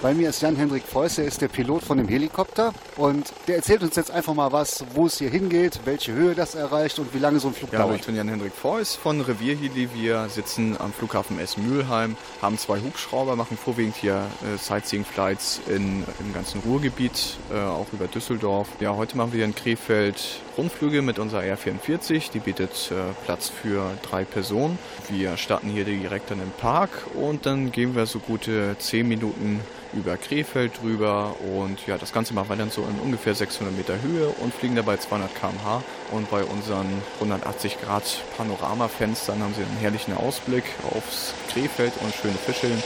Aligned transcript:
Bei 0.00 0.14
mir 0.14 0.28
ist 0.28 0.42
Jan-Hendrik 0.42 0.84
Feuß, 0.84 1.18
er 1.18 1.24
ist 1.24 1.42
der 1.42 1.48
Pilot 1.48 1.82
von 1.82 1.98
dem 1.98 2.06
Helikopter 2.06 2.72
und 2.96 3.32
der 3.48 3.56
erzählt 3.56 3.82
uns 3.82 3.96
jetzt 3.96 4.12
einfach 4.12 4.32
mal 4.32 4.52
was, 4.52 4.84
wo 4.94 5.06
es 5.06 5.18
hier 5.18 5.28
hingeht, 5.28 5.80
welche 5.86 6.12
Höhe 6.12 6.36
das 6.36 6.54
erreicht 6.54 7.00
und 7.00 7.12
wie 7.14 7.18
lange 7.18 7.40
so 7.40 7.48
ein 7.48 7.54
Flug 7.54 7.72
ja, 7.72 7.80
dauert. 7.80 7.96
Ich 7.98 8.06
bin 8.06 8.14
Jan-Hendrik 8.14 8.52
Feuß 8.52 8.94
von 8.94 9.20
Revierheli. 9.20 9.88
Wir 9.94 10.28
sitzen 10.28 10.76
am 10.78 10.92
Flughafen 10.92 11.40
Essen-Mülheim, 11.40 12.16
haben 12.40 12.58
zwei 12.58 12.78
Hubschrauber, 12.78 13.34
machen 13.34 13.58
vorwiegend 13.58 13.96
hier 13.96 14.24
äh, 14.44 14.56
Sightseeing-Flights 14.56 15.62
im 15.66 16.04
ganzen 16.32 16.60
Ruhrgebiet, 16.60 17.36
äh, 17.52 17.58
auch 17.58 17.92
über 17.92 18.06
Düsseldorf. 18.06 18.68
Ja, 18.78 18.94
heute 18.94 19.16
machen 19.16 19.32
wir 19.32 19.44
in 19.44 19.56
Krefeld 19.56 20.40
Rundflüge 20.56 21.02
mit 21.02 21.18
unserer 21.18 21.42
R44. 21.42 22.30
Die 22.32 22.38
bietet 22.38 22.92
äh, 22.92 23.14
Platz 23.24 23.48
für 23.48 23.90
drei 24.02 24.24
Personen. 24.24 24.78
Wir 25.08 25.36
starten 25.36 25.70
hier 25.70 25.84
direkt 25.84 26.30
dann 26.30 26.40
im 26.40 26.50
Park 26.50 26.90
und 27.14 27.46
dann 27.46 27.72
gehen 27.72 27.96
wir 27.96 28.06
so 28.06 28.20
gute 28.20 28.76
zehn 28.78 29.08
Minuten 29.08 29.60
über 29.92 30.16
Krefeld 30.16 30.80
drüber 30.82 31.36
und 31.54 31.86
ja, 31.86 31.98
das 31.98 32.12
Ganze 32.12 32.34
machen 32.34 32.48
wir 32.48 32.56
dann 32.56 32.70
so 32.70 32.82
in 32.82 32.98
ungefähr 33.00 33.34
600 33.34 33.76
Meter 33.76 34.00
Höhe 34.02 34.28
und 34.40 34.52
fliegen 34.52 34.76
dabei 34.76 34.96
200 34.96 35.34
km/h 35.34 35.82
und 36.12 36.30
bei 36.30 36.44
unseren 36.44 36.86
180 37.14 37.80
Grad 37.80 38.04
Panoramafenstern 38.36 39.42
haben 39.42 39.54
Sie 39.54 39.62
einen 39.62 39.78
herrlichen 39.80 40.16
Ausblick 40.16 40.64
aufs 40.90 41.34
Krefeld 41.52 41.92
und 42.02 42.14
schöne 42.14 42.34
Fischeln. 42.34 42.82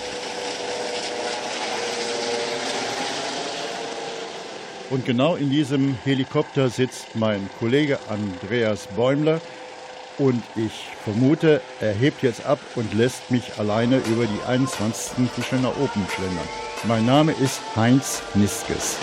Und 4.90 5.06
genau 5.06 5.36
in 5.36 5.48
diesem 5.48 5.96
Helikopter 6.04 6.68
sitzt 6.68 7.16
mein 7.16 7.48
Kollege 7.58 7.98
Andreas 8.10 8.88
Bäumler. 8.88 9.40
Und 10.18 10.42
ich 10.54 10.86
vermute, 11.02 11.62
er 11.80 11.94
hebt 11.94 12.22
jetzt 12.22 12.44
ab 12.44 12.58
und 12.74 12.92
lässt 12.92 13.30
mich 13.30 13.58
alleine 13.58 13.96
über 13.96 14.26
die 14.26 14.46
21. 14.46 15.30
Fischener 15.34 15.70
Open 15.70 16.06
schlendern. 16.14 16.71
Mein 16.84 17.06
Name 17.06 17.30
ist 17.32 17.60
Heinz 17.76 18.22
Niskes. 18.34 18.96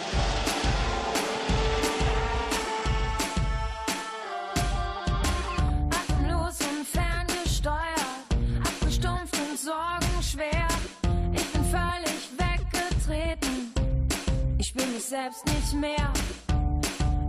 Ich 14.58 14.74
bin. 14.74 14.96
Ich 14.98 15.06
selbst 15.06 15.46
nicht 15.46 15.74
mehr. 15.74 16.14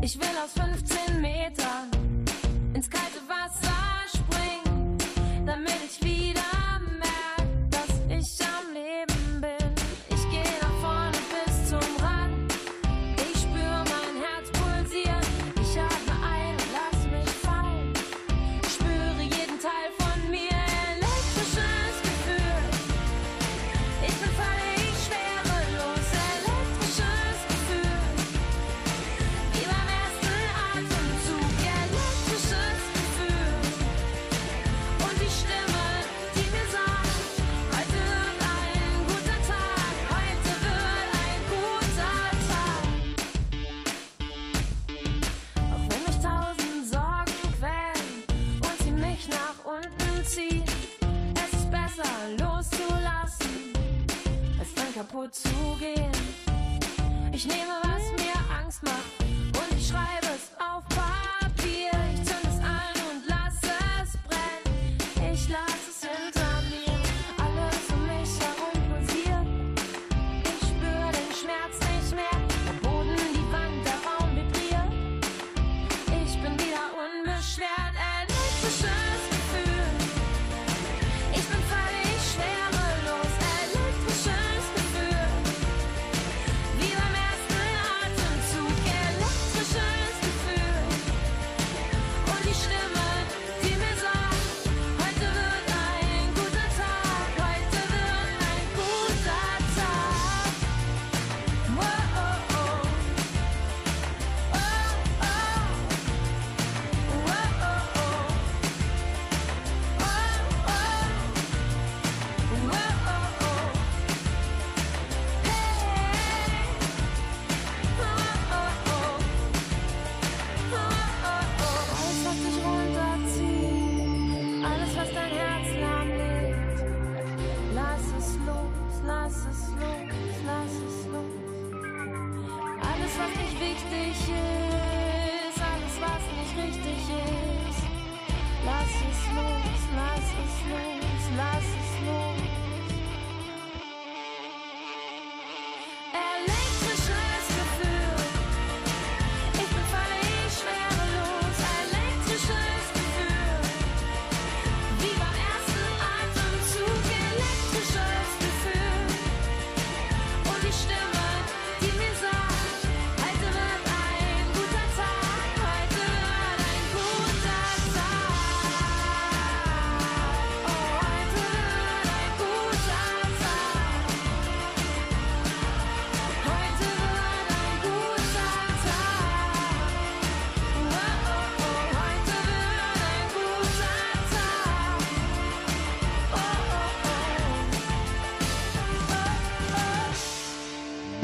Ich 0.03 0.19
will 0.19 0.27
aus 0.45 0.53
15 0.53 1.21
Metern 1.21 2.00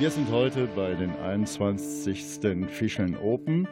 Wir 0.06 0.12
sind 0.12 0.30
heute 0.30 0.68
bei 0.76 0.94
den 0.94 1.10
21. 1.16 2.68
Fischeln 2.68 3.16
Open. 3.16 3.66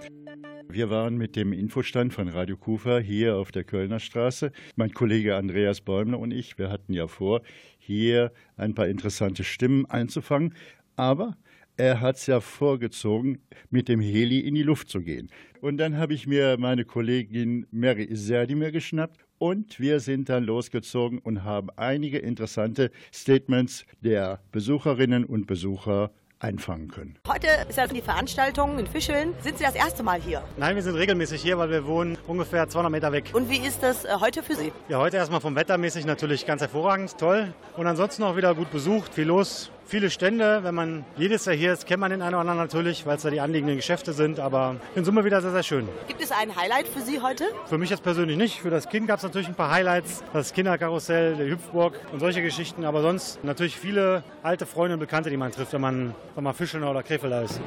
Wir 0.69 0.90
waren 0.90 1.16
mit 1.16 1.36
dem 1.36 1.52
Infostand 1.52 2.12
von 2.12 2.26
Radio 2.26 2.56
Kufa 2.56 2.98
hier 2.98 3.36
auf 3.36 3.52
der 3.52 3.62
Kölner 3.62 4.00
Straße. 4.00 4.50
Mein 4.75 4.92
Kollege 4.92 5.36
Andreas 5.36 5.81
Bäumler 5.81 6.19
und 6.19 6.32
ich, 6.32 6.58
wir 6.58 6.70
hatten 6.70 6.92
ja 6.92 7.06
vor, 7.06 7.42
hier 7.78 8.32
ein 8.56 8.75
paar 8.75 8.88
interessante 8.88 9.44
Stimmen 9.44 9.86
einzufangen. 9.86 10.54
Aber 10.96 11.36
er 11.76 12.00
hat 12.00 12.16
es 12.16 12.26
ja 12.26 12.40
vorgezogen, 12.40 13.38
mit 13.70 13.87
dem 13.87 14.00
Heli 14.00 14.40
in 14.40 14.56
die 14.56 14.64
Luft 14.64 14.88
zu 14.88 15.02
gehen. 15.02 15.30
Und 15.60 15.76
dann 15.76 15.98
habe 15.98 16.14
ich 16.14 16.26
mir 16.26 16.56
meine 16.58 16.84
Kollegin 16.84 17.69
Mary 17.70 18.08
Serdimir 18.10 18.72
geschnappt 18.72 19.25
und 19.38 19.78
wir 19.78 20.00
sind 20.00 20.28
dann 20.28 20.42
losgezogen 20.42 21.20
und 21.20 21.44
haben 21.44 21.70
einige 21.76 22.19
interessante 22.19 22.90
Statements 23.12 23.87
der 24.00 24.40
Besucherinnen 24.50 25.25
und 25.25 25.46
Besucher 25.46 26.10
einfangen 26.44 26.88
können. 26.88 27.17
Heute 27.26 27.49
ist 27.69 27.76
ja 27.76 27.87
die 27.87 28.02
Veranstaltung 28.02 28.79
in 28.79 28.87
Fischeln. 28.87 29.35
Sind 29.41 29.58
Sie 29.58 29.64
das 29.64 29.75
erste 29.75 30.02
Mal 30.02 30.20
hier? 30.20 30.43
Nein, 30.56 30.76
wir 30.76 30.82
sind 30.82 30.94
regelmäßig 30.94 31.41
hier, 31.41 31.58
weil 31.58 31.70
wir 31.70 31.87
wohnen 31.87 32.19
ungefähr 32.26 32.69
200 32.69 32.93
Meter 32.93 33.12
weg. 33.12 33.31
Und 33.32 33.49
wie 33.50 33.58
ist 33.58 33.82
das 33.82 34.05
äh, 34.05 34.08
heute 34.20 34.43
für 34.43 34.55
Sie? 34.55 34.73
Ja, 34.88 34.99
heute 34.99 35.17
erstmal 35.17 35.41
vom 35.41 35.56
Wettermäßig 35.56 36.05
natürlich 36.05 36.46
ganz 36.46 36.61
hervorragend, 36.61 37.17
toll. 37.19 37.52
Und 37.76 37.87
ansonsten 37.87 38.23
auch 38.23 38.37
wieder 38.37 38.55
gut 38.55 38.70
besucht, 38.70 39.14
viel 39.14 39.26
los, 39.26 39.70
viele 39.86 40.10
Stände. 40.10 40.60
Wenn 40.62 40.75
man 40.75 41.04
jedes 41.16 41.44
Jahr 41.44 41.54
hier 41.54 41.72
ist, 41.72 41.86
kennt 41.86 42.00
man 42.00 42.10
den 42.10 42.22
einen 42.22 42.34
oder 42.34 42.40
anderen 42.40 42.58
natürlich, 42.58 43.06
weil 43.06 43.16
es 43.16 43.22
da 43.22 43.31
die 43.31 43.40
anliegenden 43.40 43.76
Geschäfte 43.76 44.12
sind. 44.12 44.40
Aber 44.40 44.76
in 44.94 45.04
Summe 45.04 45.25
wieder 45.25 45.40
sehr, 45.40 45.52
sehr 45.52 45.62
schön. 45.62 45.88
Gibt 46.08 46.22
es 46.22 46.32
ein 46.32 46.54
Highlight 46.54 46.88
für 46.88 47.00
Sie 47.00 47.20
heute? 47.20 47.44
Für 47.66 47.78
mich 47.78 47.90
jetzt 47.90 48.02
persönlich 48.02 48.36
nicht. 48.36 48.60
Für 48.60 48.70
das 48.70 48.88
Kind 48.88 49.06
gab 49.06 49.19
es 49.19 49.22
natürlich 49.22 49.48
ein 49.48 49.54
paar 49.54 49.70
Highlights. 49.70 50.22
Das 50.32 50.52
Kinderkarussell, 50.52 51.36
der 51.36 51.46
Hüpfburg 51.46 51.94
und 52.12 52.20
solche 52.20 52.42
Geschichten. 52.42 52.84
Aber 52.84 53.02
sonst 53.02 53.42
natürlich 53.44 53.76
viele 53.76 54.22
alte 54.42 54.66
Freunde 54.66 54.94
und 54.94 55.00
Bekannte, 55.00 55.31
die 55.31 55.36
man 55.36 55.52
trifft, 55.52 55.72
wenn 55.72 55.81
man, 55.81 56.14
wenn 56.34 56.44
man 56.44 56.54
Fischeln 56.54 56.84
oder 56.84 57.02
Krefelder 57.02 57.42
ist. 57.42 57.60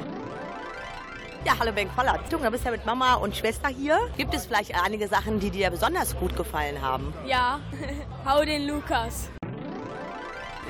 Ja, 1.45 1.53
hallo 1.59 1.71
Ben 1.71 1.87
Kollert. 1.95 2.19
Du 2.29 2.37
bist 2.51 2.65
ja 2.65 2.71
mit 2.71 2.85
Mama 2.85 3.13
und 3.15 3.35
Schwester 3.35 3.69
hier. 3.69 3.99
Gibt 4.17 4.33
es 4.33 4.45
vielleicht 4.45 4.75
einige 4.83 5.07
Sachen, 5.07 5.39
die 5.39 5.49
dir 5.49 5.69
besonders 5.69 6.17
gut 6.17 6.35
gefallen 6.35 6.81
haben? 6.81 7.13
Ja, 7.25 7.59
hau 8.25 8.43
den 8.43 8.67
Lukas. 8.67 9.29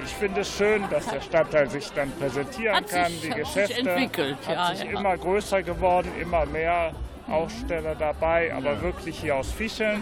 Ich 0.07 0.13
finde 0.13 0.39
es 0.41 0.57
schön, 0.57 0.83
dass 0.89 1.05
der 1.07 1.19
Stadtteil 1.19 1.69
sich 1.69 1.91
dann 1.91 2.09
präsentieren 2.13 2.77
Hat 2.77 2.87
kann. 2.87 3.11
sich- 3.11 3.21
Die 3.21 3.29
hat 3.29 3.35
sich 3.45 3.53
Geschäfte 3.65 3.89
entwickelt, 3.89 4.37
hat 4.47 4.55
ja, 4.55 4.75
sich 4.75 4.89
ja. 4.89 4.99
immer 4.99 5.17
größer 5.17 5.61
geworden, 5.63 6.09
immer 6.19 6.45
mehr 6.45 6.93
Aussteller 7.27 7.93
dabei, 7.93 8.53
aber 8.53 8.81
wirklich 8.81 9.19
hier 9.19 9.35
aus 9.35 9.51
Fischeln. 9.51 10.01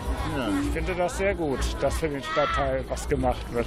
Ich 0.63 0.69
finde 0.73 0.93
das 0.93 1.17
sehr 1.17 1.33
gut, 1.33 1.59
dass 1.81 1.97
für 1.97 2.07
den 2.07 2.21
Stadtteil 2.21 2.85
was 2.87 3.09
gemacht 3.09 3.51
wird. 3.51 3.65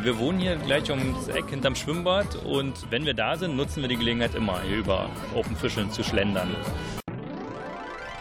Wir 0.00 0.18
wohnen 0.18 0.40
hier 0.40 0.56
gleich 0.56 0.90
ums 0.90 1.28
Eck 1.28 1.48
hinterm 1.50 1.76
Schwimmbad 1.76 2.34
und 2.44 2.90
wenn 2.90 3.06
wir 3.06 3.14
da 3.14 3.36
sind, 3.36 3.56
nutzen 3.56 3.82
wir 3.82 3.88
die 3.88 3.96
Gelegenheit 3.96 4.34
immer, 4.34 4.60
hier 4.62 4.78
über 4.78 5.08
Open 5.32 5.54
Fishing 5.54 5.92
zu 5.92 6.02
schlendern. 6.02 6.56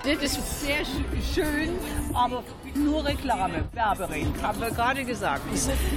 Das 0.03 0.23
ist 0.23 0.61
sehr 0.61 0.79
sch- 0.81 1.33
schön, 1.35 1.69
aber 2.13 2.43
nur 2.73 3.05
Reklame, 3.05 3.65
Werbering, 3.73 4.33
haben 4.41 4.59
wir 4.59 4.71
gerade 4.71 5.03
gesagt. 5.05 5.41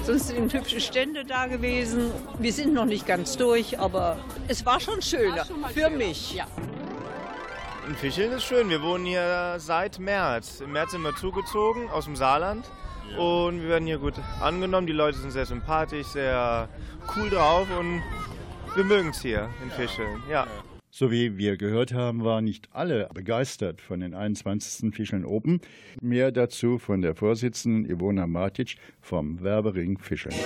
Sonst 0.05 0.29
sind 0.29 0.53
hübsche 0.53 0.81
Stände 0.81 1.25
da 1.25 1.47
gewesen. 1.47 2.11
Wir 2.39 2.53
sind 2.53 2.75
noch 2.75 2.85
nicht 2.85 3.07
ganz 3.07 3.37
durch, 3.39 3.79
aber 3.79 4.19
es 4.47 4.67
war 4.67 4.79
schon 4.81 5.01
schöner 5.01 5.47
für 5.73 5.89
mich. 5.89 6.35
Ja. 6.35 6.47
In 7.89 7.95
Fischeln 7.97 8.33
ist 8.33 8.45
schön. 8.45 8.69
Wir 8.69 8.83
wohnen 8.83 9.07
hier 9.07 9.55
seit 9.59 9.99
März. 9.99 10.61
Im 10.61 10.73
März 10.73 10.91
sind 10.93 11.03
wir 11.03 11.15
zugezogen 11.17 11.89
aus 11.91 12.05
dem 12.05 12.17
Saarland. 12.17 12.67
Und 13.19 13.63
wir 13.63 13.69
werden 13.69 13.87
hier 13.87 13.99
gut 13.99 14.15
angenommen. 14.41 14.87
Die 14.87 14.93
Leute 14.95 15.19
sind 15.19 15.31
sehr 15.31 15.47
sympathisch, 15.47 16.07
sehr 16.09 16.69
cool 17.17 17.31
drauf 17.31 17.67
und 17.79 18.03
wir 18.75 18.85
mögen 18.85 19.11
es 19.11 19.21
hier 19.21 19.49
in 19.63 19.71
Fischeln. 19.71 20.23
Ja. 20.31 20.47
So 20.97 21.11
wie 21.11 21.37
wir 21.37 21.57
gehört 21.57 21.93
haben, 21.93 22.23
waren 22.23 22.45
nicht 22.45 22.69
alle 22.71 23.09
begeistert 23.13 23.81
von 23.81 23.99
den 23.99 24.15
21. 24.15 24.95
Fischeln 24.95 25.25
Open. 25.25 25.61
Mehr 26.01 26.31
dazu 26.31 26.79
von 26.79 27.03
der 27.03 27.17
Vorsitzenden 27.17 27.85
Ivona 27.91 28.29
Matic 28.29 28.77
vom 29.01 29.43
Werbering 29.43 29.99
Fischeln. 29.99 30.37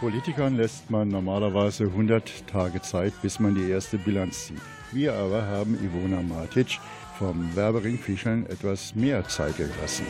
Politikern 0.00 0.56
lässt 0.56 0.90
man 0.90 1.08
normalerweise 1.08 1.84
100 1.84 2.46
Tage 2.46 2.82
Zeit, 2.82 3.12
bis 3.22 3.40
man 3.40 3.54
die 3.54 3.70
erste 3.70 3.96
Bilanz 3.96 4.46
zieht. 4.46 4.60
Wir 4.92 5.14
aber 5.14 5.46
haben 5.46 5.78
Ivona 5.82 6.20
Matic 6.22 6.78
vom 7.18 7.54
Werbering 7.54 7.98
Fischeln 7.98 8.44
etwas 8.46 8.94
mehr 8.94 9.26
Zeit 9.28 9.56
gelassen. 9.56 10.06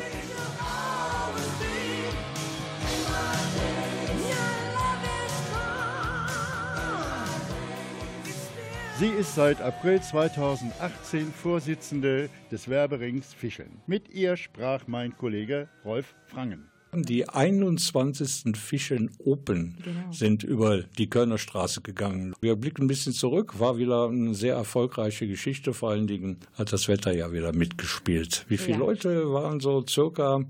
Sie 8.98 9.08
ist 9.08 9.34
seit 9.34 9.60
April 9.60 10.00
2018 10.00 11.32
Vorsitzende 11.32 12.30
des 12.50 12.68
Werberings 12.68 13.34
Fischeln. 13.34 13.82
Mit 13.86 14.08
ihr 14.10 14.36
sprach 14.36 14.86
mein 14.86 15.16
Kollege 15.16 15.68
Rolf 15.84 16.14
Frangen. 16.26 16.73
Die 17.02 17.28
21. 17.28 18.56
Fischen 18.56 19.10
Open 19.24 19.76
Genau. 19.84 20.12
sind 20.12 20.44
über 20.44 20.82
die 20.98 21.08
Kölner 21.10 21.38
Straße 21.38 21.80
gegangen. 21.80 22.34
Wir 22.40 22.56
blicken 22.56 22.82
ein 22.84 22.86
bisschen 22.88 23.12
zurück, 23.12 23.58
war 23.58 23.78
wieder 23.78 24.08
eine 24.08 24.34
sehr 24.34 24.54
erfolgreiche 24.54 25.26
Geschichte, 25.26 25.74
vor 25.74 25.90
allen 25.90 26.06
Dingen 26.06 26.36
hat 26.54 26.72
das 26.72 26.88
Wetter 26.88 27.12
ja 27.12 27.32
wieder 27.32 27.52
mitgespielt. 27.52 28.44
Wie 28.48 28.58
viele 28.58 28.78
Ja. 28.78 28.84
Leute 28.84 29.32
waren 29.32 29.60
so 29.60 29.84
circa 29.88 30.44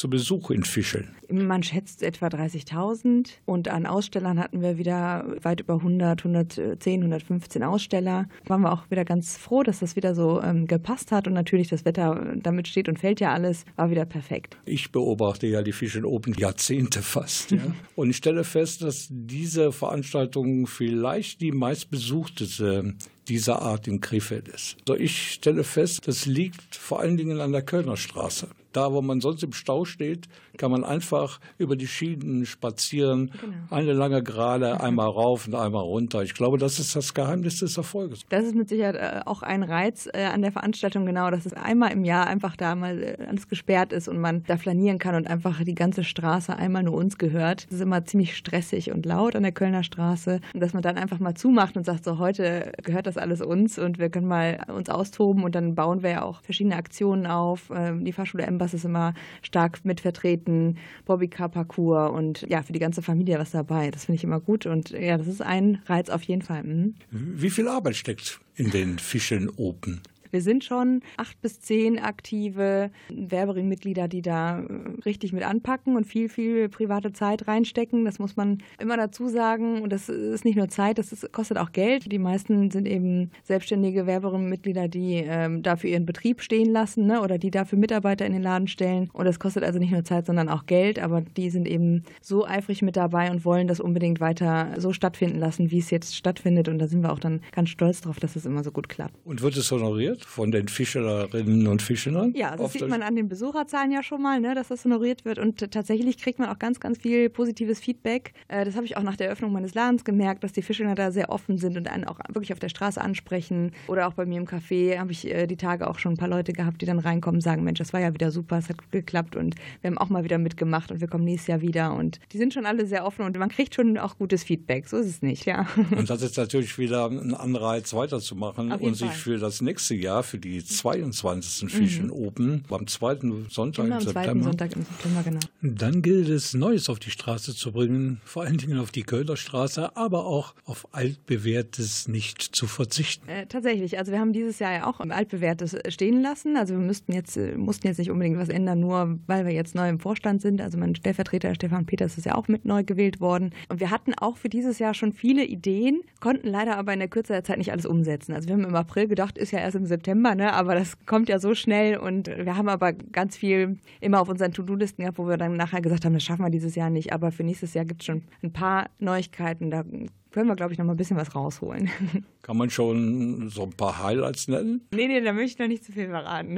zu 0.00 0.08
Besuch 0.08 0.50
in 0.50 0.64
Fischeln? 0.64 1.14
Man 1.30 1.62
schätzt 1.62 2.02
etwa 2.02 2.28
30.000 2.28 3.28
und 3.44 3.68
an 3.68 3.86
Ausstellern 3.86 4.40
hatten 4.40 4.62
wir 4.62 4.78
wieder 4.78 5.36
weit 5.42 5.60
über 5.60 5.74
100, 5.74 6.24
110, 6.24 7.00
115 7.00 7.62
Aussteller. 7.62 8.26
Waren 8.46 8.62
wir 8.62 8.72
auch 8.72 8.90
wieder 8.90 9.04
ganz 9.04 9.36
froh, 9.36 9.62
dass 9.62 9.80
das 9.80 9.96
wieder 9.96 10.14
so 10.14 10.42
ähm, 10.42 10.66
gepasst 10.66 11.12
hat 11.12 11.26
und 11.26 11.34
natürlich 11.34 11.68
das 11.68 11.84
Wetter, 11.84 12.34
damit 12.36 12.66
steht 12.66 12.88
und 12.88 12.98
fällt 12.98 13.20
ja 13.20 13.34
alles, 13.34 13.66
war 13.76 13.90
wieder 13.90 14.06
perfekt. 14.06 14.56
Ich 14.64 14.90
beobachte 14.90 15.46
ja 15.46 15.62
die 15.62 15.72
Fischen 15.72 16.06
Open 16.06 16.32
Jahrzehnte 16.32 17.02
fast. 17.02 17.50
Ja? 17.50 17.58
Und 17.94 18.08
ich 18.08 18.16
stelle 18.16 18.44
fest, 18.44 18.82
dass 18.82 19.08
diese 19.10 19.70
Veranstaltung 19.70 20.66
vielleicht 20.66 21.42
die 21.42 21.52
meistbesuchteste 21.52 22.94
dieser 23.28 23.60
Art 23.60 23.86
in 23.86 24.00
Krefeld 24.00 24.48
ist. 24.48 24.76
Also 24.88 24.98
ich 24.98 25.32
stelle 25.32 25.62
fest, 25.62 26.08
das 26.08 26.24
liegt 26.24 26.74
vor 26.74 27.00
allen 27.00 27.18
Dingen 27.18 27.40
an 27.40 27.52
der 27.52 27.62
Kölner 27.62 27.98
Straße. 27.98 28.48
Da, 28.72 28.92
wo 28.92 29.02
man 29.02 29.20
sonst 29.20 29.42
im 29.42 29.52
Stau 29.52 29.84
steht, 29.84 30.28
kann 30.56 30.70
man 30.70 30.84
einfach 30.84 31.40
über 31.58 31.76
die 31.76 31.86
Schienen 31.86 32.46
spazieren. 32.46 33.32
Eine 33.70 33.92
lange 33.92 34.22
Gerade, 34.22 34.80
einmal 34.80 35.08
rauf 35.08 35.46
und 35.46 35.54
einmal 35.54 35.82
runter. 35.82 36.22
Ich 36.22 36.34
glaube, 36.34 36.58
das 36.58 36.78
ist 36.78 36.94
das 36.94 37.14
Geheimnis 37.14 37.60
des 37.60 37.76
Erfolges. 37.76 38.20
Das 38.28 38.44
ist 38.44 38.54
mit 38.54 38.68
Sicherheit 38.68 38.94
äh, 38.94 39.20
auch 39.26 39.42
ein 39.42 39.62
Reiz 39.62 40.08
äh, 40.12 40.24
an 40.24 40.42
der 40.42 40.52
Veranstaltung, 40.52 41.06
genau, 41.06 41.30
dass 41.30 41.46
es 41.46 41.52
einmal 41.52 41.92
im 41.92 42.04
Jahr 42.04 42.26
einfach 42.26 42.56
da 42.56 42.74
mal 42.74 43.02
äh, 43.02 43.16
alles 43.26 43.48
gesperrt 43.48 43.92
ist 43.92 44.08
und 44.08 44.20
man 44.20 44.44
da 44.46 44.56
flanieren 44.56 44.98
kann 44.98 45.14
und 45.14 45.26
einfach 45.26 45.62
die 45.64 45.74
ganze 45.74 46.04
Straße 46.04 46.54
einmal 46.54 46.82
nur 46.82 46.94
uns 46.94 47.18
gehört. 47.18 47.66
Es 47.68 47.76
ist 47.76 47.80
immer 47.80 48.04
ziemlich 48.04 48.36
stressig 48.36 48.92
und 48.92 49.06
laut 49.06 49.34
an 49.36 49.42
der 49.42 49.52
Kölner 49.52 49.82
Straße. 49.82 50.40
Und 50.54 50.60
dass 50.60 50.74
man 50.74 50.82
dann 50.82 50.96
einfach 50.96 51.18
mal 51.18 51.34
zumacht 51.34 51.76
und 51.76 51.84
sagt, 51.84 52.04
so 52.04 52.18
heute 52.18 52.72
gehört 52.82 53.06
das 53.06 53.16
alles 53.16 53.40
uns 53.40 53.78
und 53.78 53.98
wir 53.98 54.10
können 54.10 54.28
mal 54.28 54.64
uns 54.74 54.88
austoben 54.88 55.44
und 55.44 55.54
dann 55.54 55.74
bauen 55.74 56.02
wir 56.02 56.10
ja 56.10 56.22
auch 56.22 56.42
verschiedene 56.42 56.76
Aktionen 56.76 57.26
auf. 57.26 57.70
Ähm, 57.74 58.04
Die 58.04 58.12
Fahrschule 58.12 58.46
Embas 58.60 58.74
ist 58.74 58.84
immer 58.84 59.14
stark 59.40 59.84
mit 59.84 60.02
vertreten, 60.02 60.76
Bobbycar-Parcours 61.06 62.12
und 62.12 62.42
ja, 62.48 62.62
für 62.62 62.74
die 62.74 62.78
ganze 62.78 63.00
Familie 63.00 63.38
was 63.38 63.52
dabei. 63.52 63.90
Das 63.90 64.04
finde 64.04 64.16
ich 64.16 64.24
immer 64.24 64.40
gut 64.40 64.66
und 64.66 64.90
ja, 64.90 65.16
das 65.16 65.26
ist 65.26 65.40
ein 65.40 65.80
Reiz 65.86 66.10
auf 66.10 66.22
jeden 66.24 66.42
Fall. 66.42 66.62
Mhm. 66.64 66.94
Wie 67.10 67.50
viel 67.50 67.68
Arbeit 67.68 67.96
steckt 67.96 68.38
in 68.56 68.70
den 68.70 68.98
Fischen 68.98 69.48
Open? 69.56 70.02
Wir 70.30 70.42
sind 70.42 70.64
schon 70.64 71.00
acht 71.16 71.40
bis 71.40 71.60
zehn 71.60 71.98
aktive 71.98 72.90
Werbering-Mitglieder, 73.10 74.08
die 74.08 74.22
da 74.22 74.60
äh, 74.60 74.64
richtig 75.04 75.32
mit 75.32 75.42
anpacken 75.42 75.96
und 75.96 76.04
viel, 76.04 76.28
viel 76.28 76.68
private 76.68 77.12
Zeit 77.12 77.48
reinstecken. 77.48 78.04
Das 78.04 78.18
muss 78.18 78.36
man 78.36 78.58
immer 78.78 78.96
dazu 78.96 79.28
sagen. 79.28 79.82
Und 79.82 79.92
das 79.92 80.08
ist 80.08 80.44
nicht 80.44 80.56
nur 80.56 80.68
Zeit, 80.68 80.98
das 80.98 81.12
ist, 81.12 81.32
kostet 81.32 81.58
auch 81.58 81.72
Geld. 81.72 82.10
Die 82.10 82.18
meisten 82.18 82.70
sind 82.70 82.86
eben 82.86 83.30
selbstständige 83.44 84.06
Werbering-Mitglieder, 84.06 84.88
die 84.88 85.24
ähm, 85.26 85.62
dafür 85.62 85.90
ihren 85.90 86.06
Betrieb 86.06 86.42
stehen 86.42 86.70
lassen 86.70 87.06
ne? 87.06 87.20
oder 87.22 87.38
die 87.38 87.50
dafür 87.50 87.78
Mitarbeiter 87.78 88.26
in 88.26 88.32
den 88.32 88.42
Laden 88.42 88.68
stellen. 88.68 89.10
Und 89.12 89.24
das 89.24 89.38
kostet 89.38 89.64
also 89.64 89.78
nicht 89.78 89.92
nur 89.92 90.04
Zeit, 90.04 90.26
sondern 90.26 90.48
auch 90.48 90.66
Geld. 90.66 90.98
Aber 90.98 91.22
die 91.22 91.50
sind 91.50 91.66
eben 91.66 92.04
so 92.20 92.46
eifrig 92.46 92.82
mit 92.82 92.96
dabei 92.96 93.30
und 93.30 93.44
wollen 93.44 93.68
das 93.68 93.80
unbedingt 93.80 94.20
weiter 94.20 94.74
so 94.78 94.92
stattfinden 94.92 95.38
lassen, 95.38 95.70
wie 95.70 95.78
es 95.78 95.90
jetzt 95.90 96.16
stattfindet. 96.16 96.68
Und 96.68 96.78
da 96.78 96.86
sind 96.86 97.02
wir 97.02 97.12
auch 97.12 97.18
dann 97.18 97.40
ganz 97.52 97.70
stolz 97.70 98.00
drauf, 98.00 98.20
dass 98.20 98.36
es 98.36 98.46
immer 98.46 98.62
so 98.62 98.70
gut 98.70 98.88
klappt. 98.88 99.14
Und 99.24 99.42
wird 99.42 99.56
es 99.56 99.70
honoriert 99.70 100.19
von 100.24 100.50
den 100.50 100.68
Fischerinnen 100.68 101.66
und 101.66 101.82
Fischern? 101.82 102.32
Ja, 102.34 102.56
das 102.56 102.72
sieht 102.72 102.88
man 102.88 103.02
an 103.02 103.16
den 103.16 103.28
Besucherzahlen 103.28 103.92
ja 103.92 104.02
schon 104.02 104.22
mal, 104.22 104.40
ne, 104.40 104.54
dass 104.54 104.68
das 104.68 104.84
honoriert 104.84 105.24
wird. 105.24 105.38
Und 105.38 105.70
tatsächlich 105.70 106.18
kriegt 106.18 106.38
man 106.38 106.48
auch 106.48 106.58
ganz, 106.58 106.80
ganz 106.80 106.98
viel 106.98 107.28
positives 107.30 107.80
Feedback. 107.80 108.32
Äh, 108.48 108.64
das 108.64 108.76
habe 108.76 108.86
ich 108.86 108.96
auch 108.96 109.02
nach 109.02 109.16
der 109.16 109.26
Eröffnung 109.26 109.52
meines 109.52 109.74
Ladens 109.74 110.04
gemerkt, 110.04 110.44
dass 110.44 110.52
die 110.52 110.62
Fischler 110.62 110.94
da 110.94 111.10
sehr 111.10 111.30
offen 111.30 111.58
sind 111.58 111.76
und 111.76 111.88
einen 111.88 112.04
auch 112.04 112.18
wirklich 112.28 112.52
auf 112.52 112.58
der 112.58 112.68
Straße 112.68 113.00
ansprechen. 113.00 113.72
Oder 113.88 114.08
auch 114.08 114.14
bei 114.14 114.26
mir 114.26 114.38
im 114.38 114.46
Café 114.46 114.98
habe 114.98 115.12
ich 115.12 115.26
äh, 115.26 115.46
die 115.46 115.56
Tage 115.56 115.88
auch 115.88 115.98
schon 115.98 116.12
ein 116.14 116.16
paar 116.16 116.28
Leute 116.28 116.52
gehabt, 116.52 116.82
die 116.82 116.86
dann 116.86 116.98
reinkommen 116.98 117.38
und 117.38 117.42
sagen, 117.42 117.64
Mensch, 117.64 117.78
das 117.78 117.92
war 117.92 118.00
ja 118.00 118.12
wieder 118.12 118.30
super, 118.30 118.58
es 118.58 118.68
hat 118.68 118.78
gut 118.78 118.92
geklappt 118.92 119.36
und 119.36 119.54
wir 119.80 119.90
haben 119.90 119.98
auch 119.98 120.08
mal 120.08 120.24
wieder 120.24 120.38
mitgemacht 120.38 120.90
und 120.90 121.00
wir 121.00 121.08
kommen 121.08 121.24
nächstes 121.24 121.48
Jahr 121.48 121.60
wieder. 121.60 121.94
Und 121.94 122.20
die 122.32 122.38
sind 122.38 122.54
schon 122.54 122.66
alle 122.66 122.86
sehr 122.86 123.04
offen 123.04 123.24
und 123.24 123.38
man 123.38 123.48
kriegt 123.48 123.74
schon 123.74 123.98
auch 123.98 124.18
gutes 124.18 124.44
Feedback. 124.44 124.88
So 124.88 124.96
ist 124.98 125.06
es 125.06 125.22
nicht, 125.22 125.46
ja. 125.46 125.66
Und 125.96 126.08
das 126.10 126.22
ist 126.22 126.36
natürlich 126.36 126.78
wieder 126.78 127.06
ein 127.06 127.34
Anreiz, 127.34 127.92
weiterzumachen 127.94 128.72
und 128.72 128.94
sich 128.94 129.08
Fall. 129.08 129.16
für 129.16 129.38
das 129.38 129.60
nächste 129.60 129.94
Jahr, 129.94 130.09
für 130.22 130.38
die 130.38 130.64
22. 130.64 131.70
Fischen 131.70 132.06
Mhm. 132.06 132.12
Open, 132.12 132.64
am 132.70 132.86
zweiten 132.86 133.46
Sonntag 133.48 133.86
Immer 133.86 134.00
im 134.00 134.06
am 134.06 134.12
zweiten 134.12 134.14
September, 134.14 134.44
Sonntag 134.44 134.72
im 134.76 134.84
September, 134.84 135.22
genau. 135.22 135.40
dann 135.62 136.02
gilt 136.02 136.28
es, 136.28 136.54
Neues 136.54 136.88
auf 136.88 136.98
die 136.98 137.10
Straße 137.10 137.54
zu 137.54 137.72
bringen, 137.72 138.20
vor 138.24 138.42
allen 138.42 138.58
Dingen 138.58 138.78
auf 138.78 138.90
die 138.90 139.02
Kölner 139.02 139.36
Straße, 139.36 139.96
aber 139.96 140.26
auch 140.26 140.54
auf 140.64 140.88
altbewährtes 140.92 142.08
nicht 142.08 142.42
zu 142.42 142.66
verzichten. 142.66 143.28
Äh, 143.28 143.46
tatsächlich, 143.46 143.98
also 143.98 144.12
wir 144.12 144.20
haben 144.20 144.32
dieses 144.32 144.58
Jahr 144.58 144.72
ja 144.72 144.86
auch 144.86 145.00
altbewährtes 145.00 145.76
stehen 145.88 146.22
lassen. 146.22 146.56
Also 146.56 146.74
wir 146.74 146.80
müssten 146.80 147.12
jetzt, 147.12 147.36
äh, 147.36 147.56
mussten 147.56 147.86
jetzt 147.86 147.98
nicht 147.98 148.10
unbedingt 148.10 148.38
was 148.38 148.48
ändern, 148.48 148.80
nur 148.80 149.18
weil 149.26 149.46
wir 149.46 149.52
jetzt 149.52 149.74
neu 149.74 149.88
im 149.88 150.00
Vorstand 150.00 150.42
sind. 150.42 150.60
Also 150.60 150.78
mein 150.78 150.94
Stellvertreter 150.94 151.54
Stefan 151.54 151.86
Peters 151.86 152.18
ist 152.18 152.26
ja 152.26 152.34
auch 152.34 152.48
mit 152.48 152.64
neu 152.64 152.84
gewählt 152.84 153.20
worden. 153.20 153.52
Und 153.68 153.80
wir 153.80 153.90
hatten 153.90 154.14
auch 154.14 154.36
für 154.36 154.48
dieses 154.48 154.78
Jahr 154.78 154.94
schon 154.94 155.12
viele 155.12 155.44
Ideen, 155.44 156.00
konnten 156.20 156.48
leider 156.48 156.76
aber 156.76 156.92
in 156.92 156.98
der 156.98 157.08
Kürze 157.08 157.32
der 157.32 157.44
Zeit 157.44 157.58
nicht 157.58 157.72
alles 157.72 157.86
umsetzen. 157.86 158.32
Also 158.32 158.48
wir 158.48 158.54
haben 158.54 158.64
im 158.64 158.74
April 158.74 159.08
gedacht, 159.08 159.38
ist 159.38 159.50
ja 159.50 159.58
erst 159.58 159.76
im 159.76 159.86
September, 159.86 159.99
ne? 160.06 160.52
aber 160.52 160.74
das 160.74 161.04
kommt 161.06 161.28
ja 161.28 161.38
so 161.38 161.54
schnell 161.54 161.96
und 161.96 162.28
wir 162.28 162.56
haben 162.56 162.68
aber 162.68 162.92
ganz 162.92 163.36
viel 163.36 163.78
immer 164.00 164.20
auf 164.20 164.28
unseren 164.28 164.52
To-Do-Listen 164.52 165.02
gehabt, 165.02 165.18
wo 165.18 165.28
wir 165.28 165.36
dann 165.36 165.56
nachher 165.56 165.80
gesagt 165.80 166.04
haben, 166.04 166.14
das 166.14 166.22
schaffen 166.22 166.44
wir 166.44 166.50
dieses 166.50 166.74
Jahr 166.74 166.90
nicht. 166.90 167.12
Aber 167.12 167.32
für 167.32 167.44
nächstes 167.44 167.74
Jahr 167.74 167.84
gibt 167.84 168.02
es 168.02 168.06
schon 168.06 168.22
ein 168.42 168.52
paar 168.52 168.90
Neuigkeiten. 168.98 169.70
Da 169.70 169.84
können 170.30 170.48
wir, 170.48 170.56
glaube 170.56 170.72
ich, 170.72 170.78
noch 170.78 170.84
mal 170.84 170.94
ein 170.94 170.96
bisschen 170.96 171.16
was 171.16 171.34
rausholen. 171.34 171.90
Kann 172.42 172.56
man 172.56 172.70
schon 172.70 173.50
so 173.50 173.64
ein 173.64 173.72
paar 173.72 174.02
Highlights 174.02 174.48
nennen? 174.48 174.86
Nee, 174.92 175.06
nee, 175.08 175.20
da 175.20 175.32
möchte 175.32 175.50
ich 175.52 175.58
noch 175.58 175.68
nicht 175.68 175.84
zu 175.84 175.92
viel 175.92 176.08
verraten. 176.08 176.56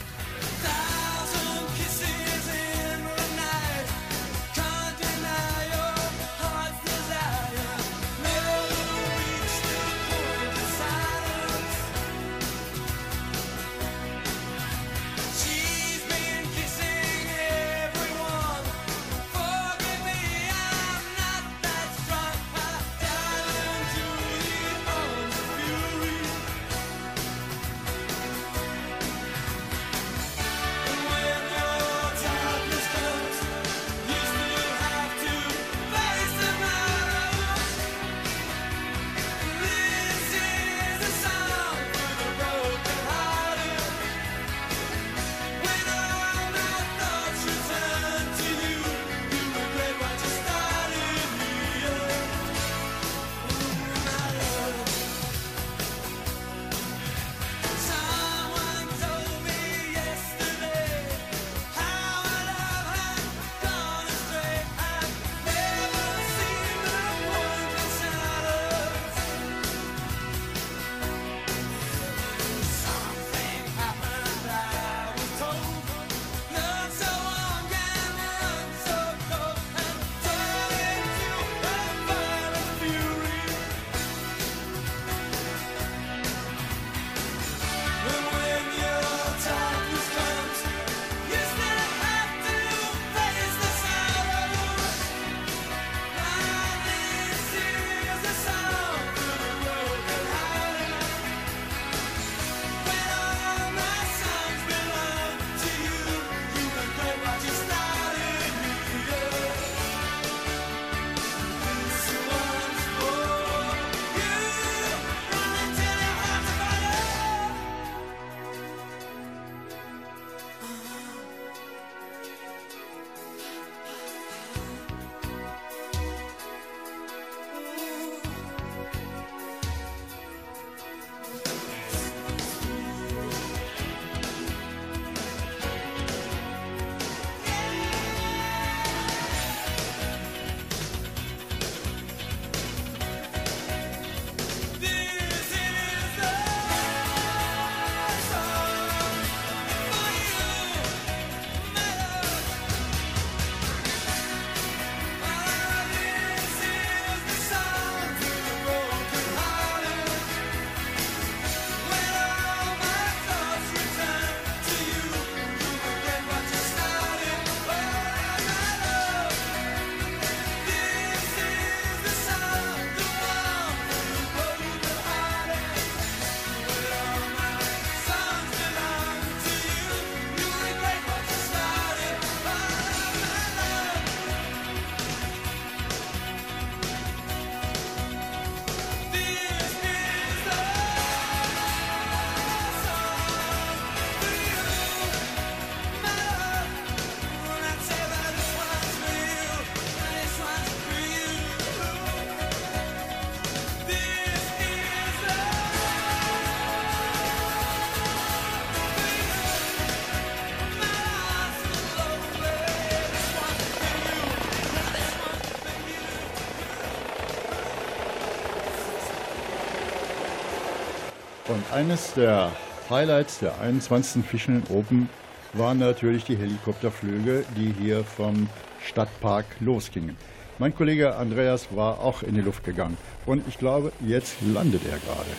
Und 221.54 221.62
eines 221.72 222.14
der 222.14 222.50
Highlights 222.90 223.38
der 223.38 223.60
21. 223.60 224.24
Fischen 224.24 224.64
Open 224.70 225.08
waren 225.52 225.78
natürlich 225.78 226.24
die 226.24 226.36
Helikopterflüge, 226.36 227.44
die 227.56 227.72
hier 227.80 228.02
vom 228.02 228.48
Stadtpark 228.84 229.46
losgingen. 229.60 230.16
Mein 230.58 230.74
Kollege 230.74 231.14
Andreas 231.14 231.68
war 231.70 232.00
auch 232.00 232.24
in 232.24 232.34
die 232.34 232.40
Luft 232.40 232.64
gegangen 232.64 232.98
und 233.24 233.46
ich 233.46 233.56
glaube, 233.56 233.92
jetzt 234.04 234.34
landet 234.52 234.82
er 234.84 234.98
gerade. 234.98 235.30